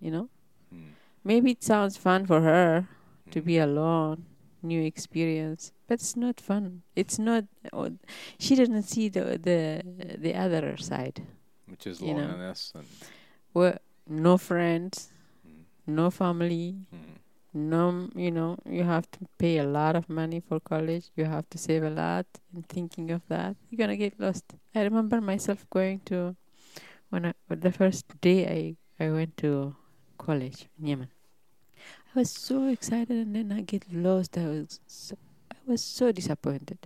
you 0.00 0.10
know. 0.12 0.28
Mm. 0.72 0.92
Maybe 1.24 1.50
it 1.52 1.62
sounds 1.64 1.96
fun 1.96 2.26
for 2.26 2.40
her 2.42 2.86
to 3.32 3.40
Mm. 3.42 3.44
be 3.44 3.58
alone, 3.58 4.26
new 4.62 4.82
experience, 4.82 5.72
but 5.88 5.94
it's 5.94 6.16
not 6.16 6.40
fun. 6.40 6.82
It's 6.94 7.18
not. 7.18 7.44
oh, 7.72 7.90
She 8.38 8.54
didn't 8.54 8.84
see 8.84 9.08
the 9.08 9.38
the 9.48 9.82
the 10.18 10.34
other 10.34 10.76
side. 10.76 11.26
which 11.66 11.86
is 11.86 12.00
you 12.00 12.14
know. 12.14 12.26
loneliness 12.28 12.72
and 12.74 12.86
Well, 13.54 13.78
no 14.06 14.38
friends, 14.38 15.10
mm, 15.46 15.64
no 15.86 16.10
family, 16.10 16.76
mm, 16.94 17.18
no, 17.54 18.08
you 18.14 18.30
know, 18.30 18.56
you 18.68 18.84
have 18.84 19.10
to 19.12 19.18
pay 19.38 19.58
a 19.58 19.64
lot 19.64 19.94
of 19.96 20.08
money 20.08 20.40
for 20.40 20.58
college. 20.60 21.10
You 21.16 21.24
have 21.26 21.48
to 21.50 21.58
save 21.58 21.82
a 21.84 21.90
lot 21.90 22.26
and 22.54 22.66
thinking 22.68 23.10
of 23.10 23.22
that, 23.28 23.56
you're 23.70 23.78
gonna 23.78 23.96
get 23.96 24.18
lost. 24.18 24.44
I 24.74 24.82
remember 24.82 25.20
myself 25.20 25.66
going 25.70 26.00
to 26.06 26.34
when 27.10 27.26
I 27.26 27.32
the 27.48 27.72
first 27.72 28.06
day 28.20 28.76
I 29.00 29.04
I 29.04 29.10
went 29.10 29.36
to 29.38 29.74
college 30.18 30.68
in 30.78 30.86
Yemen. 30.86 31.08
I 32.14 32.18
was 32.20 32.30
so 32.30 32.68
excited 32.68 33.16
and 33.16 33.34
then 33.34 33.52
I 33.52 33.62
get 33.62 33.84
lost. 33.92 34.36
I 34.38 34.46
was 34.46 34.80
so, 34.86 35.16
I 35.50 35.56
was 35.66 35.82
so 35.82 36.12
disappointed. 36.12 36.78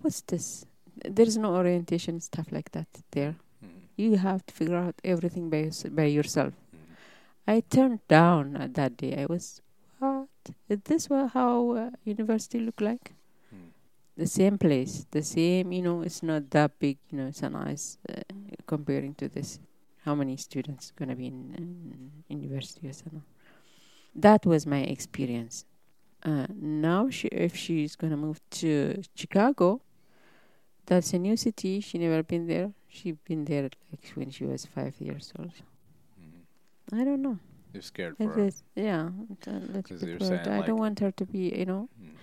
What's 0.00 0.20
this? 0.22 0.66
There 1.04 1.26
is 1.26 1.36
no 1.38 1.54
orientation 1.56 2.20
stuff 2.20 2.46
like 2.52 2.70
that 2.72 2.86
there. 3.12 3.36
mm, 3.64 3.68
You 3.96 4.16
have 4.16 4.44
to 4.46 4.54
figure 4.54 4.76
out 4.76 4.94
everything 5.04 5.48
by 5.50 5.70
by 5.90 6.04
yourself. 6.04 6.52
mm. 6.74 6.96
I 7.46 7.60
turned 7.60 8.00
down 8.08 8.56
at 8.56 8.74
that 8.74 8.96
day. 8.96 9.12
I 9.22 9.26
was? 9.26 9.60
Is 10.68 10.80
this 10.84 11.08
how 11.08 11.70
uh, 11.72 11.90
university 12.04 12.58
look 12.58 12.80
like? 12.80 13.14
Mm. 13.54 13.70
The 14.16 14.26
same 14.26 14.58
place, 14.58 15.06
the 15.10 15.22
same. 15.22 15.72
You 15.72 15.82
know, 15.82 16.02
it's 16.02 16.22
not 16.22 16.50
that 16.50 16.78
big. 16.78 16.98
You 17.10 17.18
know, 17.18 17.26
it's 17.26 17.42
a 17.42 17.50
nice 17.50 17.98
uh, 18.08 18.20
comparing 18.66 19.14
to 19.16 19.28
this. 19.28 19.58
How 20.04 20.14
many 20.14 20.36
students 20.36 20.92
gonna 20.96 21.14
be 21.14 21.26
in, 21.26 22.12
in 22.28 22.40
university 22.40 22.88
or 22.88 22.92
something? 22.92 23.22
That 24.14 24.44
was 24.44 24.66
my 24.66 24.80
experience. 24.80 25.64
Uh, 26.24 26.46
now, 26.60 27.08
she, 27.08 27.28
if 27.28 27.56
she's 27.56 27.96
gonna 27.96 28.16
move 28.16 28.40
to 28.50 29.02
Chicago, 29.14 29.80
that's 30.86 31.12
a 31.12 31.18
new 31.18 31.36
city. 31.36 31.80
She 31.80 31.98
never 31.98 32.22
been 32.22 32.46
there. 32.46 32.72
She 32.88 33.12
been 33.12 33.44
there 33.44 33.70
like 33.90 34.12
when 34.14 34.30
she 34.30 34.44
was 34.44 34.66
five 34.66 34.94
years 35.00 35.32
old. 35.38 35.52
Mm. 36.20 37.00
I 37.00 37.04
don't 37.04 37.22
know. 37.22 37.38
You're 37.72 37.82
scared 37.82 38.16
for 38.16 38.28
her. 38.32 38.44
is, 38.46 38.62
yeah. 38.74 39.10
it's 39.30 39.46
a 39.46 39.50
little 39.52 39.82
bit 39.82 40.02
you're 40.02 40.18
worried. 40.18 40.46
I 40.48 40.58
like- 40.58 40.66
don't 40.66 40.78
want 40.78 40.98
her 41.00 41.10
to 41.12 41.24
be, 41.26 41.54
you 41.58 41.64
know, 41.66 41.88
Mm. 42.00 42.14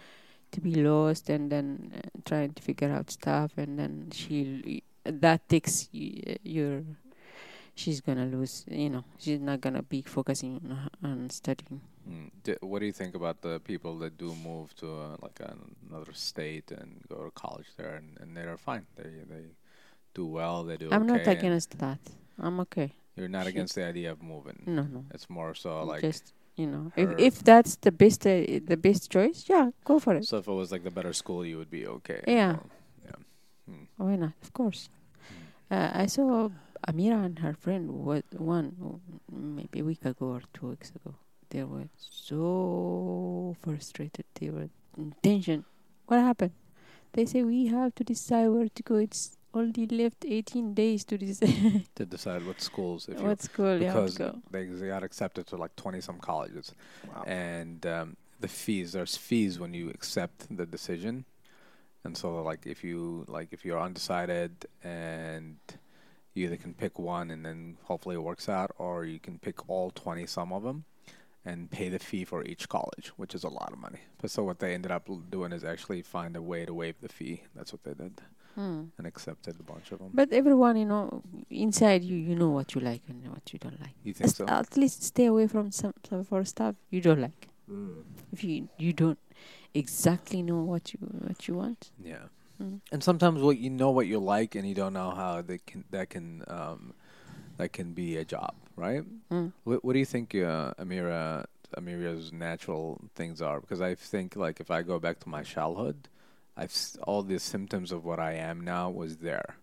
to 0.52 0.62
be 0.62 0.76
lost 0.76 1.30
and 1.30 1.52
then 1.52 1.92
uh, 1.96 2.02
trying 2.26 2.54
to 2.54 2.62
figure 2.64 2.92
out 2.92 3.10
stuff, 3.12 3.52
and 3.58 3.78
then 3.80 4.10
she 4.12 4.84
that 5.04 5.48
takes 5.50 5.90
y- 5.94 6.38
your. 6.44 6.84
She's 7.76 8.02
gonna 8.02 8.26
lose, 8.26 8.66
you 8.70 8.90
know. 8.90 9.06
She's 9.18 9.40
not 9.40 9.62
gonna 9.62 9.82
be 9.84 10.02
focusing 10.02 10.56
on, 10.66 10.72
h- 10.84 10.90
on 11.02 11.30
studying. 11.30 11.80
Mm. 12.10 12.30
D- 12.44 12.58
what 12.62 12.80
do 12.80 12.86
you 12.86 12.92
think 12.92 13.16
about 13.16 13.42
the 13.42 13.60
people 13.62 13.98
that 14.00 14.18
do 14.18 14.36
move 14.36 14.76
to 14.78 14.88
uh, 14.88 15.18
like 15.22 15.40
an- 15.40 15.76
another 15.90 16.12
state 16.14 16.72
and 16.72 17.02
go 17.08 17.24
to 17.24 17.32
college 17.32 17.68
there, 17.78 17.96
and, 17.96 18.18
and 18.20 18.36
they're 18.36 18.58
fine. 18.58 18.86
They 18.98 19.10
they 19.34 19.46
do 20.14 20.26
well. 20.26 20.64
They 20.66 20.76
do. 20.78 20.90
I'm 20.92 21.06
not 21.08 21.22
okay, 21.22 21.32
and 21.32 21.40
against 21.40 21.78
that. 21.80 22.00
I'm 22.38 22.60
okay. 22.62 22.92
You're 23.20 23.30
not 23.30 23.44
She- 23.46 23.50
against 23.50 23.76
the 23.76 23.84
idea 23.86 24.12
of 24.12 24.22
moving. 24.22 24.64
No, 24.66 24.84
no. 24.84 25.06
It's 25.14 25.30
more 25.30 25.54
so 25.54 25.84
like 25.84 26.02
just 26.02 26.34
you 26.56 26.68
know, 26.68 26.92
if 26.96 27.10
if 27.18 27.44
that's 27.44 27.78
the 27.78 27.92
best 27.92 28.26
uh, 28.28 28.60
the 28.66 28.78
best 28.78 29.10
choice, 29.12 29.46
yeah, 29.48 29.72
go 29.86 30.00
for 30.00 30.16
it. 30.16 30.26
so 30.26 30.38
if 30.38 30.48
it 30.48 30.52
was 30.54 30.72
like 30.72 30.84
the 30.84 30.92
better 30.92 31.14
school, 31.14 31.46
you 31.46 31.58
would 31.58 31.70
be 31.72 31.88
okay. 31.88 32.22
Yeah. 32.28 32.54
Well, 32.54 32.70
yeah. 33.06 33.18
Hmm. 33.68 33.84
Why 33.98 34.16
not? 34.18 34.34
Of 34.42 34.52
course. 34.54 34.90
Uh, 35.72 35.90
I 36.04 36.08
saw 36.08 36.50
Amira 36.88 37.24
and 37.26 37.40
her 37.40 37.54
friend 37.54 37.92
was 37.92 38.24
one 38.38 39.00
maybe 39.32 39.80
a 39.80 39.84
week 39.84 40.04
ago 40.04 40.26
or 40.36 40.42
two 40.54 40.68
weeks 40.70 40.92
ago. 40.96 41.16
They 41.50 41.64
were 41.64 41.90
so 41.98 43.56
frustrated. 43.62 44.26
They 44.36 44.50
were 44.50 44.70
in 44.98 45.14
tension. 45.24 45.66
What 46.08 46.20
happened? 46.20 46.52
They 47.14 47.26
say 47.26 47.44
we 47.44 47.68
have 47.68 47.96
to 47.96 48.04
decide 48.04 48.50
where 48.50 48.68
to 48.70 48.84
go. 48.84 48.96
It's 48.96 49.38
only 49.54 49.88
left 49.88 50.26
18 50.26 50.74
days 50.74 51.04
to 51.06 51.18
decide 51.18 51.86
To 51.96 52.06
decide 52.06 52.46
what 52.46 52.62
schools, 52.62 53.08
if 53.08 53.20
you 53.20 53.26
what 53.26 53.42
school 53.42 53.80
you 53.80 53.88
have 53.88 54.12
to 54.12 54.18
go. 54.18 54.42
they, 54.52 54.66
they 54.66 54.88
got 54.88 55.04
accepted 55.04 55.48
to 55.48 55.56
like 55.58 55.76
20 55.76 56.02
some 56.02 56.20
colleges. 56.20 56.74
Wow. 57.08 57.24
and 57.26 57.86
um, 57.86 58.18
the 58.40 58.48
fees 58.48 58.94
there's 58.94 59.18
fees 59.18 59.60
when 59.60 59.74
you 59.74 59.90
accept 59.90 60.56
the 60.56 60.66
decision. 60.66 61.26
And 62.04 62.18
so 62.18 62.42
like 62.42 62.66
if 62.66 62.84
you 62.84 63.26
like 63.28 63.50
if 63.52 63.66
you're 63.66 63.80
undecided 63.80 64.66
and 64.84 65.58
you 66.34 66.46
either 66.46 66.58
can 66.58 66.74
pick 66.74 66.98
one 66.98 67.32
and 67.32 67.46
then 67.46 67.78
hopefully 67.84 68.16
it 68.16 68.24
works 68.24 68.48
out 68.48 68.72
or 68.78 69.04
you 69.04 69.20
can 69.20 69.40
pick 69.40 69.68
all 69.70 69.92
20 69.92 70.26
some 70.26 70.54
of 70.54 70.64
them 70.64 70.86
and 71.44 71.72
pay 71.72 71.90
the 71.90 72.00
fee 72.00 72.24
for 72.24 72.44
each 72.44 72.70
college 72.70 73.12
which 73.18 73.34
is 73.36 73.44
a 73.44 73.50
lot 73.50 73.74
of 73.74 73.80
money. 73.80 74.00
But 74.22 74.32
so 74.32 74.44
what 74.44 74.60
they 74.60 74.74
ended 74.74 74.92
up 74.92 75.10
doing 75.30 75.52
is 75.52 75.64
actually 75.64 76.02
find 76.04 76.36
a 76.36 76.42
way 76.42 76.66
to 76.66 76.74
waive 76.74 76.96
the 77.02 77.10
fee. 77.10 77.44
That's 77.56 77.74
what 77.74 77.84
they 77.84 77.94
did 77.94 78.22
Hmm. 78.56 78.86
and 78.98 79.08
accepted 79.08 79.56
a 79.60 79.64
bunch 79.64 79.92
of 79.92 80.00
them 80.00 80.10
But 80.14 80.34
everyone, 80.34 80.76
you 80.78 80.86
know, 80.86 81.22
inside 81.50 82.04
you, 82.04 82.18
you 82.18 82.36
know 82.36 82.50
what 82.50 82.74
you 82.76 82.82
like 82.82 83.04
and 83.08 83.26
what 83.30 83.54
you 83.54 83.60
don't 83.60 83.80
like. 83.80 83.96
you 84.04 84.14
think 84.14 84.26
As- 84.30 84.36
so 84.36 84.46
At 84.48 84.76
least 84.76 85.04
stay 85.04 85.26
away 85.26 85.48
from 85.48 85.72
some, 85.72 85.94
some 86.10 86.24
for 86.24 86.44
stuff 86.44 86.76
you 86.90 87.00
don't 87.02 87.22
like. 87.22 87.48
Mm. 87.72 88.04
If 88.34 88.44
you 88.44 88.68
you 88.78 88.92
don't 88.94 89.20
exactly 89.74 90.42
know 90.42 90.62
what 90.64 90.94
you 90.94 91.00
what 91.28 91.48
you 91.48 91.54
want. 91.56 91.92
Yeah. 92.04 92.26
Mm. 92.62 92.82
And 92.92 93.04
sometimes 93.04 93.42
what 93.42 93.58
you 93.58 93.70
know 93.70 93.92
what 93.92 94.08
you 94.08 94.20
like 94.20 94.56
and 94.56 94.68
you 94.68 94.76
don't 94.76 94.94
know 94.94 95.12
how 95.12 95.42
they 95.42 95.60
can 95.60 95.84
that 95.92 96.10
can 96.10 96.44
um 96.48 96.94
that 97.58 97.72
can 97.74 97.94
be 97.94 98.18
a 98.18 98.26
job, 98.26 98.54
right? 98.76 99.04
Mm. 99.32 99.52
What 99.64 99.84
what 99.86 99.94
do 99.94 100.00
you 100.00 100.06
think 100.06 100.34
uh, 100.36 100.74
Amira 100.80 101.46
Amira's 101.78 102.34
natural 102.34 103.00
things 103.16 103.42
are? 103.42 103.60
Because 103.62 103.82
I 103.82 103.96
think 103.96 104.36
like 104.36 104.60
if 104.60 104.72
I 104.72 104.82
go 104.82 105.00
back 105.00 105.20
to 105.20 105.30
my 105.30 105.44
childhood, 105.44 106.10
I've 106.60 106.76
all 107.08 107.24
the 107.24 107.40
symptoms 107.40 107.92
of 107.92 108.04
what 108.06 108.20
I 108.20 108.34
am 108.34 108.62
now 108.62 108.90
was 108.90 109.18
there. 109.18 109.56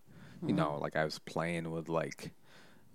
You 0.45 0.53
Mm. 0.53 0.57
know, 0.57 0.77
like 0.79 0.95
I 0.95 1.03
was 1.05 1.19
playing 1.19 1.71
with 1.71 1.87
like 1.89 2.31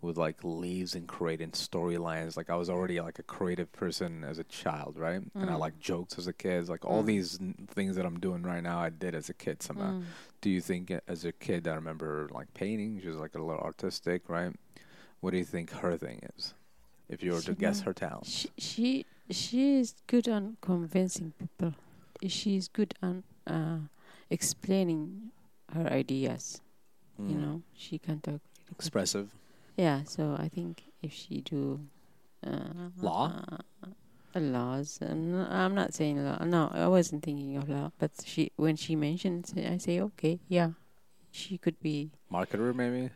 with 0.01 0.17
like 0.19 0.39
leaves 0.43 0.97
and 0.97 1.07
creating 1.07 1.53
storylines. 1.53 2.37
Like 2.37 2.51
I 2.51 2.57
was 2.57 2.69
already 2.69 3.01
like 3.01 3.21
a 3.21 3.23
creative 3.23 3.71
person 3.71 4.25
as 4.25 4.39
a 4.41 4.45
child, 4.45 4.97
right? 4.99 5.23
And 5.37 5.49
I 5.49 5.55
Mm. 5.55 5.61
like 5.61 5.79
jokes 5.79 6.19
as 6.19 6.27
a 6.27 6.33
kid. 6.33 6.69
Like 6.69 6.85
all 6.85 7.05
Mm. 7.05 7.07
these 7.07 7.41
n- 7.41 7.69
things 7.71 7.95
that 7.97 8.05
I'm 8.05 8.19
doing 8.19 8.43
right 8.43 8.63
now, 8.63 8.81
I 8.81 8.91
did 8.91 9.15
as 9.15 9.29
a 9.29 9.35
kid 9.35 9.63
somehow. 9.63 9.93
Mm. 10.01 10.05
Do 10.41 10.51
you 10.51 10.61
think 10.61 10.91
uh, 10.91 11.01
as 11.07 11.25
a 11.25 11.31
kid, 11.33 11.69
I 11.69 11.75
remember 11.77 12.29
like 12.33 12.53
painting? 12.55 13.01
She 13.01 13.07
was 13.09 13.17
like 13.19 13.37
a 13.37 13.43
little 13.43 13.63
artistic, 13.63 14.29
right? 14.29 14.53
What 15.21 15.31
do 15.31 15.39
you 15.39 15.45
think 15.45 15.71
her 15.71 15.97
thing 15.97 16.19
is? 16.37 16.55
If 17.09 17.23
you 17.23 17.33
were 17.35 17.43
to 17.43 17.55
guess 17.55 17.83
her 17.83 17.93
talent, 17.95 18.27
She 18.27 18.49
she 18.59 19.07
she 19.31 19.77
is 19.79 19.95
good 20.09 20.29
on 20.29 20.57
convincing 20.61 21.33
people. 21.39 21.75
She 22.27 22.57
is 22.57 22.67
good 22.67 22.95
on 23.03 23.23
uh, 23.47 23.79
explaining 24.33 25.31
her 25.75 25.87
ideas. 26.03 26.61
You 27.19 27.37
Mm. 27.37 27.41
know, 27.45 27.57
she 27.85 27.99
can 27.99 28.19
talk. 28.21 28.41
really 28.41 28.65
good. 28.67 28.77
expressive. 28.79 29.29
Yeah, 29.77 29.99
so 30.15 30.23
I 30.47 30.49
think 30.49 30.73
if 31.07 31.13
she 31.13 31.35
do 31.53 31.63
uh, 32.43 32.89
Law? 33.09 33.25
uh, 33.29 33.91
laws, 34.41 34.99
uh, 35.03 35.13
no, 35.15 35.47
I'm 35.61 35.75
not 35.75 35.93
saying 35.95 36.17
law. 36.25 36.39
No, 36.45 36.63
I 36.73 36.89
wasn't 36.89 37.23
thinking 37.23 37.57
of 37.61 37.69
law. 37.69 37.93
But 38.01 38.11
she, 38.25 38.51
when 38.57 38.77
she 38.77 38.97
mentions, 38.97 39.53
it, 39.57 39.67
I 39.71 39.77
say 39.79 40.01
okay, 40.09 40.41
yeah, 40.49 40.71
she 41.31 41.59
could 41.59 41.79
be 41.81 42.11
Marketer, 42.31 42.73
maybe. 42.75 43.11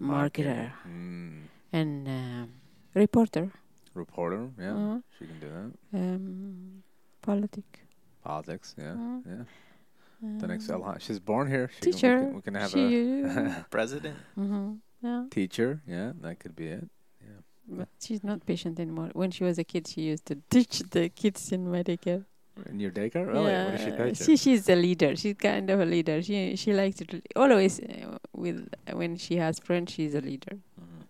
marketer 0.00 0.72
Mm. 0.88 1.48
and 1.72 2.08
um, 2.08 2.48
reporter, 2.94 3.46
Reporter, 3.94 4.50
yeah, 4.58 4.74
Uh-huh. 4.74 5.00
she 5.18 5.24
can 5.28 5.38
do 5.38 5.48
that. 5.56 5.70
um, 6.00 6.82
politic. 7.22 7.86
Politics, 8.24 8.74
yeah, 8.78 8.96
Uh, 8.98 9.20
yeah. 9.32 9.44
The 10.40 10.46
next 10.46 10.68
um, 10.70 10.82
Elhan, 10.82 11.00
she's 11.00 11.18
born 11.20 11.48
here. 11.48 11.70
She 11.74 11.80
can- 11.80 11.92
teacher. 11.92 12.14
we, 12.20 12.26
can, 12.26 12.34
we 12.36 12.42
can 12.42 12.54
have 12.54 12.70
she, 12.70 13.22
a 13.22 13.66
President. 13.70 14.16
hmm 14.34 14.72
yeah, 15.02 15.24
teacher. 15.30 15.82
Yeah, 15.86 16.12
that 16.22 16.38
could 16.40 16.56
be 16.56 16.68
it. 16.68 16.88
but 17.68 17.88
she's 18.00 18.22
not 18.24 18.44
patient 18.46 18.78
anymore. 18.80 19.10
When 19.12 19.30
she 19.30 19.44
was 19.44 19.58
a 19.58 19.64
kid, 19.64 19.86
she 19.88 20.00
used 20.12 20.24
to 20.26 20.36
teach 20.50 20.78
the 20.90 21.08
kids 21.10 21.52
in 21.52 21.70
my 21.70 21.82
daycare. 21.82 22.24
In 22.70 22.78
your 22.80 22.90
daycare, 22.90 23.26
really? 23.26 23.52
What 23.52 23.72
does 23.72 23.80
she 23.80 23.90
Yeah, 23.90 24.12
she 24.26 24.36
she's 24.44 24.68
a 24.68 24.76
leader. 24.76 25.16
She's 25.16 25.34
kind 25.34 25.68
of 25.70 25.80
a 25.80 25.84
leader. 25.94 26.22
She 26.22 26.56
she 26.56 26.72
likes 26.72 26.96
to 26.98 27.20
always 27.36 27.80
uh, 27.80 28.16
with 28.32 28.58
when 28.92 29.16
she 29.16 29.36
has 29.36 29.58
friends. 29.58 29.92
She's 29.92 30.14
a 30.14 30.20
leader. 30.20 30.54
Mhm. 30.80 31.02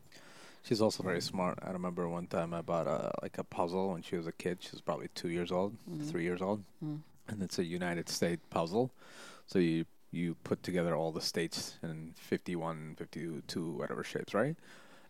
She's 0.62 0.80
also 0.80 1.02
very 1.02 1.20
smart. 1.20 1.58
I 1.62 1.70
remember 1.72 2.08
one 2.08 2.26
time 2.26 2.54
I 2.54 2.62
bought 2.62 2.86
a 2.86 3.10
like 3.22 3.36
a 3.38 3.44
puzzle 3.44 3.90
when 3.92 4.02
she 4.02 4.16
was 4.16 4.26
a 4.26 4.32
kid. 4.32 4.58
She 4.64 4.70
was 4.72 4.80
probably 4.80 5.08
two 5.14 5.28
years 5.28 5.50
old, 5.52 5.76
Mm. 5.90 6.10
three 6.10 6.24
years 6.24 6.40
old, 6.40 6.64
Mm. 6.82 7.00
And 7.28 7.42
it's 7.42 7.58
a 7.58 7.64
United 7.64 8.08
States 8.08 8.42
puzzle. 8.50 8.90
So 9.46 9.58
you 9.58 9.86
you 10.14 10.36
put 10.44 10.62
together 10.62 10.94
all 10.94 11.10
the 11.10 11.20
states 11.20 11.76
in 11.82 12.12
51, 12.16 12.94
52, 12.96 13.72
whatever 13.72 14.04
shapes, 14.04 14.32
right? 14.32 14.56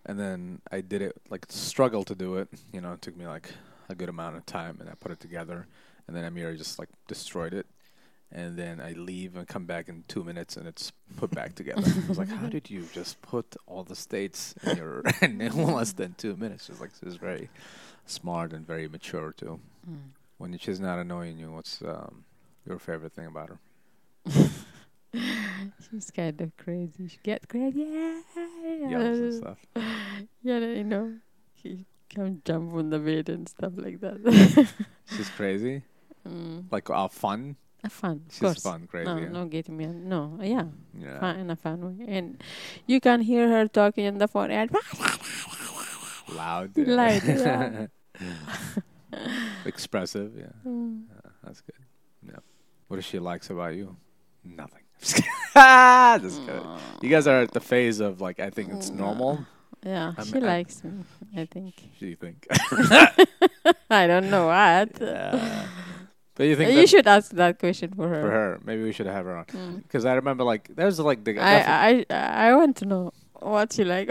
And 0.07 0.19
then 0.19 0.63
I 0.73 0.81
did 0.81 1.03
it 1.03 1.17
like 1.31 1.47
struggled 1.49 2.07
to 2.09 2.15
do 2.15 2.37
it. 2.37 2.49
You 2.73 2.81
know, 2.81 2.93
it 2.95 3.03
took 3.03 3.17
me 3.17 3.27
like 3.27 3.51
a 3.89 3.95
good 3.95 4.09
amount 4.09 4.37
of 4.37 4.47
time, 4.47 4.79
and 4.81 4.89
I 4.89 4.95
put 4.95 5.13
it 5.13 5.21
together. 5.21 5.67
And 6.07 6.17
then 6.17 6.31
Amira 6.31 6.57
just 6.57 6.79
like 6.79 6.89
destroyed 7.07 7.55
it. 7.55 7.67
And 8.33 8.57
then 8.57 8.81
I 8.81 8.93
leave 8.93 9.37
and 9.37 9.47
come 9.47 9.65
back 9.65 9.89
in 9.89 10.05
two 10.09 10.25
minutes, 10.25 10.57
and 10.57 10.67
it's 10.67 10.93
put 11.17 11.31
back 11.31 11.55
together. 11.61 11.83
I 11.85 12.09
was 12.09 12.19
like, 12.19 12.29
"How 12.29 12.47
did 12.49 12.69
you 12.69 12.89
just 12.93 13.23
put 13.23 13.57
all 13.67 13.85
the 13.85 13.95
states 13.95 14.55
in 14.65 14.77
your 14.77 15.03
in 15.23 15.39
less 15.73 15.93
than 15.93 16.15
two 16.19 16.37
minutes?" 16.37 16.67
She's 16.67 16.81
like, 16.81 16.91
"She's 17.03 17.17
very 17.17 17.49
smart 18.07 18.53
and 18.53 18.67
very 18.67 18.89
mature 18.89 19.33
too." 19.33 19.61
Mm. 19.89 20.11
When 20.45 20.59
she's 20.59 20.79
not 20.79 20.99
annoying 20.99 21.39
you, 21.39 21.51
what's 21.53 21.81
um, 21.81 22.23
your 22.69 22.79
favorite 22.79 23.15
thing 23.15 23.29
about 23.29 23.49
her? 23.49 23.59
She's 25.91 26.11
kind 26.11 26.39
of 26.39 26.55
crazy. 26.59 27.09
She 27.09 27.17
get 27.23 27.49
crazy. 27.49 27.89
Yeah, 27.89 28.91
Yells 28.91 29.19
and 29.21 29.33
stuff. 29.33 29.59
Yeah, 30.43 30.59
you 30.59 30.85
know, 30.85 31.15
she 31.63 31.87
can 32.11 32.43
jump 32.45 32.75
on 32.75 32.91
the 32.91 32.99
bed 32.99 33.31
and 33.31 33.49
stuff 33.49 33.73
like 33.77 34.01
that. 34.01 34.69
She's 35.17 35.31
crazy, 35.31 35.81
mm. 36.29 36.65
like 36.71 36.91
uh, 36.91 37.09
fun. 37.09 37.57
Uh, 37.83 37.89
fun, 37.89 38.21
of 38.29 38.35
She's 38.35 38.41
course. 38.41 38.63
fun, 38.63 38.87
crazy. 38.87 39.07
No, 39.07 39.17
yeah. 39.17 39.29
no, 39.31 39.47
getting 39.47 39.79
me. 39.79 39.87
No, 39.87 40.39
yeah, 40.43 40.67
yeah. 40.93 41.21
fun 41.21 41.37
in 41.37 41.49
a 41.49 41.57
fun 41.57 41.81
way, 41.97 42.05
and 42.07 42.45
you 42.87 43.01
can 43.01 43.23
hear 43.23 43.49
her 43.49 43.67
talking 43.67 44.07
on 44.09 44.19
the 44.19 44.29
phone 44.29 44.51
Loud. 46.29 46.77
Loud, 46.77 47.25
yeah. 47.25 47.87
Expressive. 49.65 50.33
Yeah. 50.37 50.47
Mm. 50.67 51.05
Yeah, 51.09 51.31
that's 51.43 51.61
good. 51.61 51.75
Yeah. 52.27 52.37
What 52.89 52.97
does 52.97 53.05
she 53.05 53.19
likes 53.19 53.51
about 53.51 53.75
you? 53.75 53.97
Nothing. 54.45 54.83
Just 55.01 56.45
kidding. 56.47 56.67
You 57.03 57.09
guys 57.09 57.27
are 57.27 57.41
at 57.43 57.53
the 57.53 57.61
phase 57.61 58.01
of 58.01 58.21
like 58.21 58.41
I 58.41 58.51
think 58.51 58.73
it's 58.73 58.91
normal. 58.91 59.45
Yeah, 59.85 60.13
I'm- 60.17 60.27
she 60.27 60.35
I'm- 60.35 60.45
likes 60.45 60.83
me. 60.85 60.93
I 61.37 61.45
think. 61.47 61.75
Do 61.99 62.07
you 62.07 62.17
think? 62.17 62.47
I 63.91 64.07
don't 64.07 64.31
know 64.31 64.47
what. 64.47 64.91
Yeah. 65.01 65.67
But 66.37 66.45
you 66.47 66.57
think 66.57 66.73
you 66.75 66.87
should 66.87 67.07
ask 67.07 67.31
that 67.33 67.59
question 67.61 67.93
for 67.95 68.09
her. 68.09 68.21
for 68.23 68.31
her? 68.31 68.61
Maybe 68.65 68.83
we 68.83 68.93
should 68.93 69.07
have 69.07 69.25
her 69.25 69.37
on 69.37 69.45
Mm. 69.47 69.83
because 69.83 70.05
I 70.05 70.15
remember 70.15 70.43
like 70.45 70.69
there's 70.75 70.99
like 70.99 71.23
the 71.25 71.39
I, 71.39 72.05
I 72.11 72.49
I 72.51 72.55
want 72.57 72.77
to 72.79 72.87
know 72.87 73.13
what 73.41 73.73
she 73.73 73.85
like. 73.85 74.11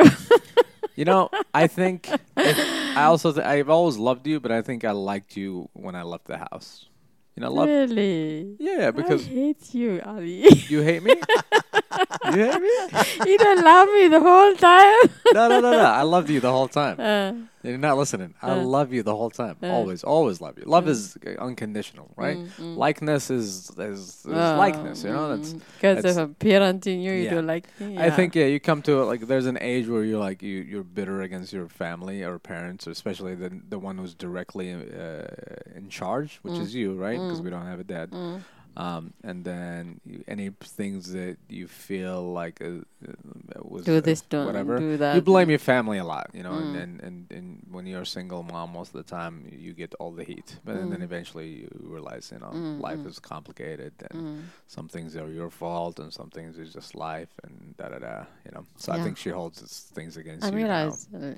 You 0.96 1.06
know 1.06 1.30
I 1.54 1.68
think 1.68 2.08
if- 2.38 2.74
I 2.98 3.06
also 3.06 3.32
th- 3.34 3.46
I've 3.46 3.70
always 3.70 3.98
loved 3.98 4.28
you, 4.28 4.40
but 4.40 4.52
I 4.52 4.62
think 4.62 4.86
I 4.86 4.92
liked 4.92 5.36
you 5.36 5.68
when 5.74 5.96
I 5.96 6.04
left 6.04 6.26
the 6.26 6.38
house. 6.38 6.86
You 7.36 7.42
know, 7.42 7.52
love. 7.52 7.68
really? 7.68 8.56
Yeah, 8.60 8.92
because 8.92 9.26
I 9.28 9.32
hate 9.32 9.74
you, 9.74 10.00
Ali. 10.06 10.46
you 10.70 10.82
hate 10.82 11.02
me. 11.02 11.16
you 12.38 12.44
hate 12.52 12.62
me? 12.62 12.76
you 13.32 13.38
don't 13.38 13.64
love 13.64 13.88
me 13.98 14.08
the 14.08 14.20
whole 14.20 14.54
time. 14.56 15.10
No, 15.34 15.48
no, 15.48 15.60
no, 15.62 15.72
no. 15.72 15.80
I 15.80 16.02
loved 16.04 16.30
you 16.30 16.40
the 16.40 16.52
whole 16.52 16.68
time. 16.68 16.98
Uh, 17.00 17.34
You're 17.68 17.78
not 17.78 17.98
listening. 17.98 18.34
I 18.42 18.52
Uh. 18.52 18.64
love 18.78 18.92
you 18.92 19.04
the 19.04 19.16
whole 19.16 19.30
time. 19.30 19.56
Uh. 19.64 19.68
always, 19.68 20.04
always 20.04 20.42
love 20.42 20.58
you. 20.60 20.66
Love 20.66 20.86
Mm. 20.86 20.90
is 20.96 21.18
uh, 21.26 21.30
unconditional, 21.48 22.08
right? 22.18 22.38
mm, 22.38 22.50
mm. 22.60 22.78
Likeness 22.86 23.30
is 23.32 23.72
is, 23.78 24.00
is 24.26 24.26
Uh, 24.28 24.58
likeness. 24.66 25.04
You 25.06 25.12
know, 25.16 25.26
that's. 25.36 25.54
because 25.54 25.96
that's- 26.04 26.18
of 26.18 26.32
a 26.32 26.34
parent 26.34 26.86
in 26.88 27.00
you, 27.06 27.14
you 27.14 27.24
Yeah. 27.24 27.36
don't 27.36 27.48
like 27.56 27.66
me. 27.80 27.98
I 27.98 28.10
think 28.10 28.36
yeah, 28.36 28.46
you 28.54 28.60
come 28.60 28.82
to 28.84 29.02
it 29.02 29.06
like 29.06 29.22
there's 29.32 29.46
an 29.54 29.58
age 29.62 29.88
where 29.88 30.04
you're 30.04 30.26
like 30.30 30.40
you 30.50 30.58
you're 30.72 30.84
bitter 31.00 31.22
against 31.22 31.54
your 31.54 31.68
family 31.84 32.18
or 32.28 32.38
parents, 32.40 32.88
or 32.88 32.92
especially 32.92 33.34
the 33.44 33.50
the 33.74 33.80
one 33.80 33.96
who's 34.00 34.14
directly 34.28 34.68
uh, 34.74 35.78
in 35.80 35.86
charge, 35.90 36.40
which 36.44 36.56
Mm. 36.60 36.62
is 36.66 36.76
you, 36.76 36.88
right? 37.06 37.20
Because 37.24 37.40
Mm. 37.42 37.46
we 37.46 37.50
don't 37.56 37.68
have 37.74 37.80
a 37.80 37.90
dad. 37.96 38.08
Um, 38.76 39.14
and 39.24 39.46
then 39.46 40.02
you, 40.04 40.24
any 40.28 40.50
things 40.64 41.12
that 41.14 41.38
you 41.48 41.68
feel 41.68 42.34
like 42.34 42.60
uh, 42.62 42.82
uh, 43.08 43.62
was 43.62 43.86
Do 43.86 43.98
uh, 43.98 44.02
this, 44.02 44.22
don't 44.22 44.46
whatever 44.48 44.80
do 44.80 44.98
that. 44.98 45.14
you 45.16 45.22
blame 45.22 45.50
your 45.50 45.60
family 45.60 46.00
a 46.00 46.04
lot, 46.04 46.32
you 46.34 46.42
know, 46.42 46.54
and, 46.58 46.74
Mm. 46.76 46.84
and, 46.84 47.02
and, 47.02 47.32
and 47.32 47.68
when 47.70 47.86
you're 47.86 48.02
a 48.02 48.06
single 48.06 48.42
mom, 48.42 48.74
most 48.74 48.96
of 48.96 49.06
the 49.06 49.10
time 49.18 49.48
you 49.52 49.74
get 49.74 49.94
all 50.00 50.12
the 50.12 50.24
heat. 50.24 50.58
But 50.66 50.74
then 50.90 51.02
Mm. 51.02 51.04
eventually 51.04 51.50
you 51.62 51.70
realize, 51.84 52.32
you 52.34 52.40
know, 52.40 52.52
Mm, 52.54 52.82
life 52.82 53.00
mm. 53.04 53.08
is 53.12 53.20
complicated 53.20 53.94
and 54.10 54.22
Mm. 54.22 54.44
some 54.68 54.88
things 54.90 55.16
are 55.16 55.30
your 55.30 55.52
fault 55.52 56.00
and 56.00 56.12
some 56.12 56.30
things 56.32 56.58
is 56.58 56.74
just 56.74 56.96
life 56.96 57.30
and 57.44 57.76
da 57.78 57.90
da 57.90 58.00
da, 58.00 58.26
you 58.46 58.52
know. 58.56 58.66
So 58.78 58.92
I 58.92 58.98
think 59.04 59.18
she 59.18 59.30
holds 59.30 59.62
things 59.94 60.18
against 60.18 60.46
I 60.46 60.50
you. 60.58 60.66
I 60.68 60.86
was 60.86 61.08
uh, 61.14 61.36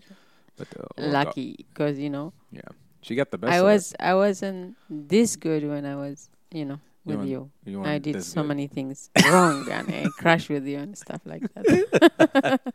But, 0.58 0.67
uh, 0.80 0.88
lucky 0.98 1.56
because 1.58 2.00
you 2.00 2.10
know 2.10 2.32
Yeah. 2.52 2.71
She 3.02 3.13
got 3.15 3.30
the 3.30 3.38
best. 3.38 3.54
I 3.54 3.62
was 3.62 3.93
I 4.00 4.13
wasn't 4.15 4.76
this 4.89 5.36
good 5.36 5.63
when 5.67 5.86
I 5.86 5.95
was 5.95 6.30
you 6.52 6.65
know 6.65 6.80
with 7.06 7.18
weren't 7.18 7.30
you. 7.30 7.52
You 7.65 7.84
I 7.84 7.98
did 8.00 8.24
so 8.24 8.41
good. 8.41 8.48
many 8.48 8.68
things 8.68 9.10
wrong 9.32 9.70
and 9.70 9.88
I 9.94 10.06
crashed 10.18 10.50
with 10.50 10.65
you 10.68 10.80
and 10.80 10.98
stuff 10.98 11.22
like 11.26 11.44
that. 11.54 12.62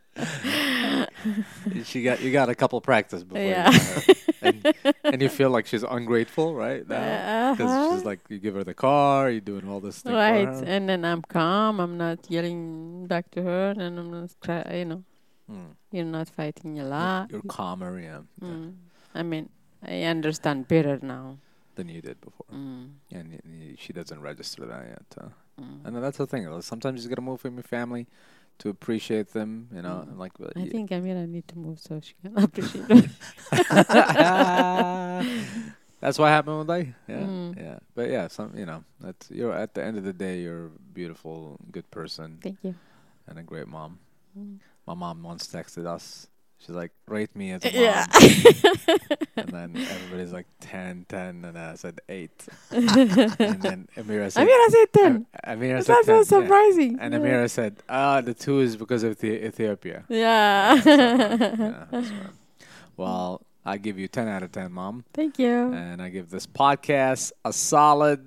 She 1.85 2.01
got 2.03 2.21
you 2.21 2.31
got 2.31 2.49
a 2.49 2.55
couple 2.55 2.81
practice 2.81 3.23
before. 3.23 3.43
Yeah. 3.43 3.69
You 3.69 4.13
and, 4.41 4.73
and 5.03 5.21
you 5.21 5.29
feel 5.29 5.49
like 5.51 5.67
she's 5.67 5.83
ungrateful, 5.83 6.55
right? 6.55 6.87
Now 6.87 7.53
because 7.53 7.69
Uh-huh. 7.71 7.95
she's 7.95 8.05
like 8.05 8.19
you 8.29 8.39
give 8.39 8.55
her 8.55 8.63
the 8.63 8.73
car, 8.73 9.29
you're 9.29 9.41
doing 9.53 9.67
all 9.69 9.79
this 9.79 9.97
stuff 9.97 10.13
right, 10.13 10.47
and 10.65 10.89
then 10.89 11.05
I'm 11.05 11.21
calm. 11.21 11.79
I'm 11.79 11.97
not 11.97 12.19
yelling 12.29 13.05
back 13.07 13.29
to 13.31 13.43
her, 13.43 13.75
and 13.77 13.99
I'm 13.99 14.09
not 14.11 14.31
cry. 14.39 14.65
You 14.81 14.85
know, 14.85 15.03
Mm. 15.51 15.75
you're 15.91 16.05
not 16.05 16.29
fighting 16.29 16.79
a 16.79 16.83
You're- 16.83 16.89
lot. 16.89 17.29
You're 17.31 17.41
calmer, 17.43 17.99
yeah, 17.99 18.21
yeah, 18.41 18.47
Mm. 18.47 18.73
I 19.13 19.21
mean, 19.23 19.49
I 19.83 20.03
understand 20.03 20.67
better 20.69 20.97
now. 21.01 21.37
Than 21.81 21.89
you 21.89 22.01
did 22.01 22.21
before, 22.21 22.45
Mm. 22.53 22.89
and 23.11 23.25
y- 23.33 23.39
y- 23.45 23.75
she 23.77 23.91
doesn't 23.93 24.21
register 24.21 24.65
that 24.69 24.85
yet. 24.93 25.07
Uh, 25.17 25.29
Mm. 25.59 25.85
and 25.85 25.91
that's 26.03 26.17
the 26.21 26.27
thing. 26.27 26.45
Sometimes 26.61 27.03
you 27.03 27.09
gotta 27.09 27.21
move 27.25 27.41
from 27.41 27.55
your 27.55 27.63
family 27.77 28.05
to 28.59 28.69
appreciate 28.69 29.33
them. 29.33 29.67
You 29.73 29.81
know, 29.81 30.03
Mm. 30.05 30.09
and 30.09 30.19
like 30.19 30.33
I 30.39 30.51
y- 30.55 30.69
think 30.69 30.91
Amira 30.91 31.25
need 31.27 31.47
to 31.49 31.57
move 31.57 31.79
so 31.79 31.99
she 31.99 32.13
can 32.21 32.33
appreciate 32.45 32.85
it. 32.89 33.09
That's 36.01 36.17
what 36.17 36.29
happened 36.29 36.59
with 36.65 36.69
I. 36.69 36.95
Yeah, 37.07 37.25
Mm. 37.29 37.55
yeah. 37.57 37.77
But 37.93 38.09
yeah, 38.09 38.27
some 38.27 38.57
you 38.57 38.65
know, 38.65 38.83
that's 38.99 39.29
you're 39.29 39.53
at 39.53 39.75
the 39.75 39.83
end 39.85 39.97
of 39.97 40.03
the 40.03 40.13
day, 40.13 40.41
you're 40.41 40.67
a 40.73 40.79
beautiful, 40.93 41.59
good 41.71 41.89
person 41.91 42.39
Thank 42.41 42.57
you. 42.63 42.73
and 43.27 43.37
a 43.37 43.43
great 43.43 43.67
mom. 43.67 43.99
Mm. 44.37 44.57
My 44.87 44.95
mom 44.95 45.21
once 45.21 45.45
texted 45.47 45.85
us. 45.85 46.27
She's 46.65 46.75
like, 46.75 46.91
"Rate 47.07 47.35
me 47.35 47.51
as 47.51 47.65
a 47.65 47.71
mom," 47.71 47.81
Yeah. 47.81 48.05
and 49.35 49.49
then 49.49 49.75
everybody's 49.75 50.31
like 50.31 50.45
10, 50.59 51.05
10, 51.09 51.43
and 51.45 51.57
I 51.57 51.73
said 51.75 52.01
eight. 52.07 52.45
and 52.71 52.87
then 53.61 53.87
Amira 53.97 54.31
said, 54.31 54.47
Amira 54.47 54.69
said 54.69 54.85
ten. 54.93 55.25
Am- 55.43 55.59
Amira 55.59 55.83
That's 55.83 55.87
said 55.87 56.03
so 56.05 56.05
10. 56.05 56.17
yeah. 56.17 56.23
surprising. 56.47 56.97
And 56.99 57.13
Amira 57.15 57.49
said, 57.49 57.77
"Ah, 57.89 58.21
the 58.21 58.33
two 58.35 58.59
is 58.59 58.75
because 58.77 59.03
of 59.03 59.17
the 59.19 59.45
Ethiopia." 59.45 60.03
Yeah. 60.07 60.75
Yeah, 60.85 61.85
that's 61.91 62.09
right. 62.11 62.29
Well, 62.97 63.41
I 63.65 63.77
give 63.77 63.97
you 63.97 64.07
ten 64.07 64.27
out 64.27 64.43
of 64.43 64.51
ten, 64.51 64.71
mom. 64.71 65.05
Thank 65.13 65.39
you. 65.39 65.73
and 65.73 66.01
I 66.01 66.09
give 66.09 66.29
this 66.29 66.45
podcast 66.45 67.31
a 67.43 67.51
solid 67.53 68.21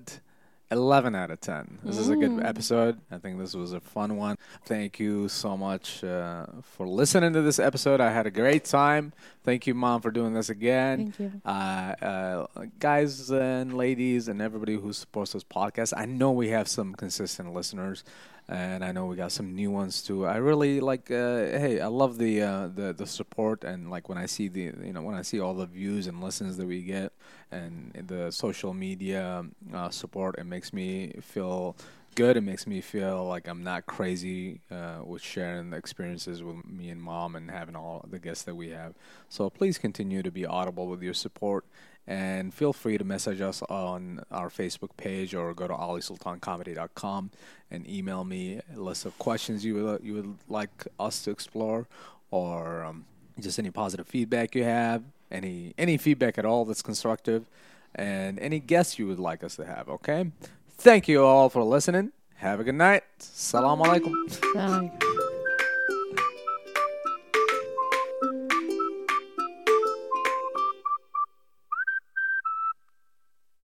11 0.74 1.14
out 1.14 1.30
of 1.30 1.40
10. 1.40 1.78
This 1.84 1.96
is 1.98 2.08
a 2.10 2.16
good 2.16 2.32
Mm. 2.32 2.44
episode. 2.44 2.98
I 3.10 3.18
think 3.18 3.38
this 3.38 3.54
was 3.54 3.72
a 3.72 3.80
fun 3.80 4.16
one. 4.16 4.36
Thank 4.66 4.98
you 4.98 5.28
so 5.28 5.56
much 5.56 6.02
uh, 6.04 6.46
for 6.62 6.86
listening 6.86 7.32
to 7.32 7.42
this 7.42 7.58
episode. 7.58 8.00
I 8.00 8.10
had 8.10 8.26
a 8.26 8.30
great 8.30 8.64
time. 8.64 9.12
Thank 9.44 9.66
you, 9.66 9.74
Mom, 9.74 10.00
for 10.00 10.10
doing 10.10 10.34
this 10.34 10.50
again. 10.50 11.12
Thank 11.12 11.18
you. 11.20 11.40
Uh, 11.44 11.48
uh, 11.48 12.46
guys 12.80 13.30
and 13.30 13.74
ladies 13.74 14.26
and 14.28 14.42
everybody 14.42 14.74
who 14.76 14.92
supports 14.92 15.32
this 15.32 15.44
podcast, 15.44 15.92
I 15.96 16.06
know 16.06 16.32
we 16.32 16.48
have 16.48 16.66
some 16.68 16.94
consistent 16.94 17.54
listeners, 17.54 18.02
and 18.48 18.84
I 18.84 18.92
know 18.92 19.06
we 19.06 19.16
got 19.16 19.32
some 19.32 19.54
new 19.54 19.70
ones 19.70 20.02
too. 20.02 20.26
I 20.26 20.36
really 20.36 20.80
like. 20.80 21.10
Uh, 21.10 21.46
hey, 21.58 21.80
I 21.80 21.86
love 21.86 22.18
the 22.18 22.42
uh, 22.42 22.68
the 22.68 22.92
the 22.92 23.06
support 23.06 23.64
and 23.64 23.90
like 23.90 24.08
when 24.08 24.18
I 24.18 24.26
see 24.26 24.48
the 24.48 24.72
you 24.84 24.92
know 24.92 25.02
when 25.02 25.14
I 25.14 25.22
see 25.22 25.40
all 25.40 25.54
the 25.54 25.66
views 25.66 26.06
and 26.06 26.20
listens 26.22 26.56
that 26.58 26.66
we 26.66 26.82
get 26.82 27.12
and 27.50 27.92
the 28.06 28.30
social 28.30 28.74
media 28.74 29.46
uh, 29.72 29.88
support, 29.90 30.36
it 30.38 30.44
makes 30.44 30.72
me 30.72 31.14
feel 31.20 31.76
good. 32.14 32.36
It 32.36 32.42
makes 32.42 32.66
me 32.66 32.80
feel 32.80 33.26
like 33.26 33.48
I'm 33.48 33.64
not 33.64 33.86
crazy 33.86 34.60
uh, 34.70 35.00
with 35.04 35.22
sharing 35.22 35.70
the 35.70 35.76
experiences 35.76 36.42
with 36.42 36.64
me 36.64 36.90
and 36.90 37.02
mom 37.02 37.36
and 37.36 37.50
having 37.50 37.76
all 37.76 38.04
the 38.08 38.18
guests 38.18 38.44
that 38.44 38.54
we 38.54 38.70
have. 38.70 38.94
So 39.28 39.50
please 39.50 39.78
continue 39.78 40.22
to 40.22 40.30
be 40.30 40.46
audible 40.46 40.86
with 40.86 41.02
your 41.02 41.14
support 41.14 41.64
and 42.06 42.52
feel 42.52 42.72
free 42.72 42.98
to 42.98 43.04
message 43.04 43.40
us 43.40 43.62
on 43.62 44.22
our 44.30 44.50
Facebook 44.50 44.90
page 44.96 45.34
or 45.34 45.54
go 45.54 45.66
to 45.66 45.74
alisultancomedy.com 45.74 47.30
and 47.70 47.88
email 47.88 48.24
me 48.24 48.60
a 48.74 48.78
list 48.78 49.06
of 49.06 49.18
questions 49.18 49.64
you 49.64 49.74
would, 49.74 50.04
you 50.04 50.14
would 50.14 50.36
like 50.48 50.86
us 51.00 51.22
to 51.22 51.30
explore 51.30 51.86
or 52.30 52.84
um, 52.84 53.04
just 53.40 53.58
any 53.58 53.70
positive 53.70 54.06
feedback 54.06 54.54
you 54.54 54.64
have, 54.64 55.02
any 55.30 55.74
any 55.78 55.96
feedback 55.96 56.38
at 56.38 56.44
all 56.44 56.64
that's 56.64 56.82
constructive, 56.82 57.46
and 57.94 58.38
any 58.38 58.58
guests 58.58 58.98
you 58.98 59.06
would 59.06 59.20
like 59.20 59.42
us 59.44 59.56
to 59.56 59.64
have, 59.64 59.88
okay? 59.88 60.30
Thank 60.76 61.08
you 61.08 61.24
all 61.24 61.48
for 61.48 61.62
listening. 61.62 62.12
Have 62.36 62.60
a 62.60 62.64
good 62.64 62.74
night. 62.74 63.04
Salam 63.18 63.80
alaikum. 63.80 65.23